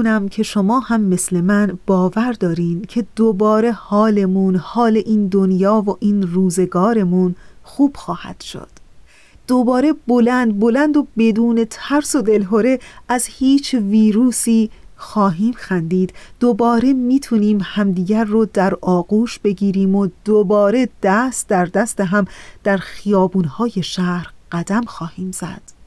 می‌دونم 0.00 0.28
که 0.28 0.42
شما 0.42 0.80
هم 0.80 1.00
مثل 1.00 1.40
من 1.40 1.78
باور 1.86 2.32
دارین 2.32 2.84
که 2.88 3.06
دوباره 3.16 3.72
حالمون 3.72 4.56
حال 4.56 4.96
این 5.06 5.26
دنیا 5.26 5.84
و 5.86 5.96
این 6.00 6.22
روزگارمون 6.22 7.34
خوب 7.62 7.96
خواهد 7.96 8.40
شد. 8.40 8.68
دوباره 9.48 9.94
بلند 10.08 10.60
بلند 10.60 10.96
و 10.96 11.06
بدون 11.18 11.66
ترس 11.70 12.14
و 12.14 12.22
دلهوره 12.22 12.78
از 13.08 13.26
هیچ 13.26 13.74
ویروسی 13.74 14.70
خواهیم 14.96 15.54
خندید. 15.56 16.12
دوباره 16.40 16.92
می‌تونیم 16.92 17.58
همدیگر 17.62 18.24
رو 18.24 18.46
در 18.46 18.74
آغوش 18.80 19.38
بگیریم 19.38 19.94
و 19.94 20.08
دوباره 20.24 20.88
دست 21.02 21.48
در 21.48 21.64
دست 21.64 22.00
هم 22.00 22.24
در 22.64 22.76
خیابونهای 22.76 23.82
شهر 23.82 24.32
قدم 24.52 24.82
خواهیم 24.82 25.32
زد. 25.32 25.79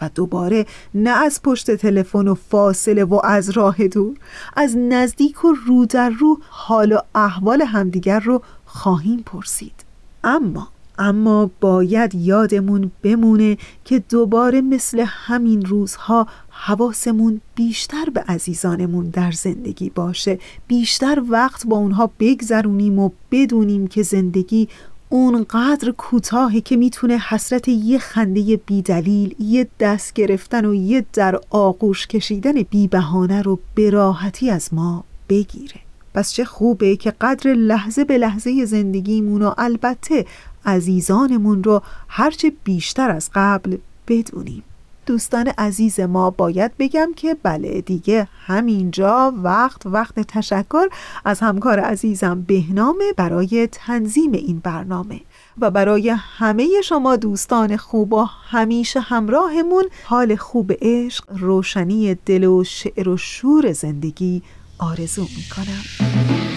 و 0.00 0.10
دوباره 0.14 0.66
نه 0.94 1.10
از 1.10 1.42
پشت 1.42 1.70
تلفن 1.70 2.28
و 2.28 2.34
فاصله 2.34 3.04
و 3.04 3.20
از 3.24 3.50
راه 3.50 3.88
دور 3.88 4.16
از 4.56 4.76
نزدیک 4.76 5.44
و 5.44 5.54
رو 5.66 5.86
در 5.86 6.10
رو 6.10 6.38
حال 6.48 6.92
و 6.92 6.98
احوال 7.14 7.62
همدیگر 7.62 8.20
رو 8.20 8.42
خواهیم 8.64 9.22
پرسید. 9.26 9.84
اما 10.24 10.68
اما 11.00 11.50
باید 11.60 12.14
یادمون 12.14 12.90
بمونه 13.02 13.58
که 13.84 13.98
دوباره 13.98 14.60
مثل 14.60 15.04
همین 15.06 15.64
روزها 15.64 16.26
حواسمون 16.50 17.40
بیشتر 17.54 18.04
به 18.14 18.20
عزیزانمون 18.20 19.08
در 19.08 19.32
زندگی 19.32 19.90
باشه. 19.90 20.38
بیشتر 20.66 21.22
وقت 21.28 21.66
با 21.66 21.76
اونها 21.76 22.10
بگذرونیم 22.20 22.98
و 22.98 23.10
بدونیم 23.30 23.86
که 23.86 24.02
زندگی 24.02 24.68
اونقدر 25.12 25.90
کوتاهه 25.90 26.60
که 26.60 26.76
می‌تونه 26.76 27.18
حسرت 27.18 27.68
یه 27.68 27.98
خنده 27.98 28.56
بیدلیل 28.66 29.34
یه 29.38 29.68
دست 29.80 30.12
گرفتن 30.12 30.64
و 30.64 30.74
یه 30.74 31.06
در 31.12 31.40
آغوش 31.50 32.06
کشیدن 32.06 32.62
بیبهانه 32.62 33.42
رو 33.42 33.58
به 33.74 33.90
راحتی 33.90 34.50
از 34.50 34.74
ما 34.74 35.04
بگیره. 35.28 35.80
پس 36.14 36.32
چه 36.32 36.44
خوبه 36.44 36.96
که 36.96 37.10
قدر 37.10 37.54
لحظه 37.54 38.04
به 38.04 38.18
لحظه 38.18 38.64
زندگیمون 38.64 39.42
و 39.42 39.54
البته 39.58 40.26
عزیزانمون 40.66 41.64
رو 41.64 41.82
هرچه 42.08 42.52
بیشتر 42.64 43.10
از 43.10 43.30
قبل 43.34 43.76
بدونیم. 44.08 44.62
دوستان 45.06 45.48
عزیز 45.58 46.00
ما 46.00 46.30
باید 46.30 46.72
بگم 46.78 47.12
که 47.16 47.36
بله 47.42 47.80
دیگه 47.80 48.28
همینجا 48.46 49.32
وقت 49.36 49.86
وقت 49.86 50.20
تشکر 50.20 50.86
از 51.24 51.40
همکار 51.40 51.80
عزیزم 51.80 52.42
بهنامه 52.42 53.12
برای 53.16 53.68
تنظیم 53.72 54.32
این 54.32 54.58
برنامه. 54.58 55.20
و 55.60 55.70
برای 55.70 56.10
همه 56.10 56.68
شما 56.84 57.16
دوستان 57.16 57.76
خوب 57.76 58.12
و 58.12 58.24
همیشه 58.24 59.00
همراهمون 59.00 59.84
حال 60.04 60.36
خوب 60.36 60.72
عشق 60.82 61.24
روشنی 61.28 62.14
دل 62.14 62.44
و 62.44 62.64
شعر 62.64 63.08
و 63.08 63.16
شور 63.16 63.72
زندگی 63.72 64.42
آرزو 64.78 65.22
می‌کنم. 65.22 66.49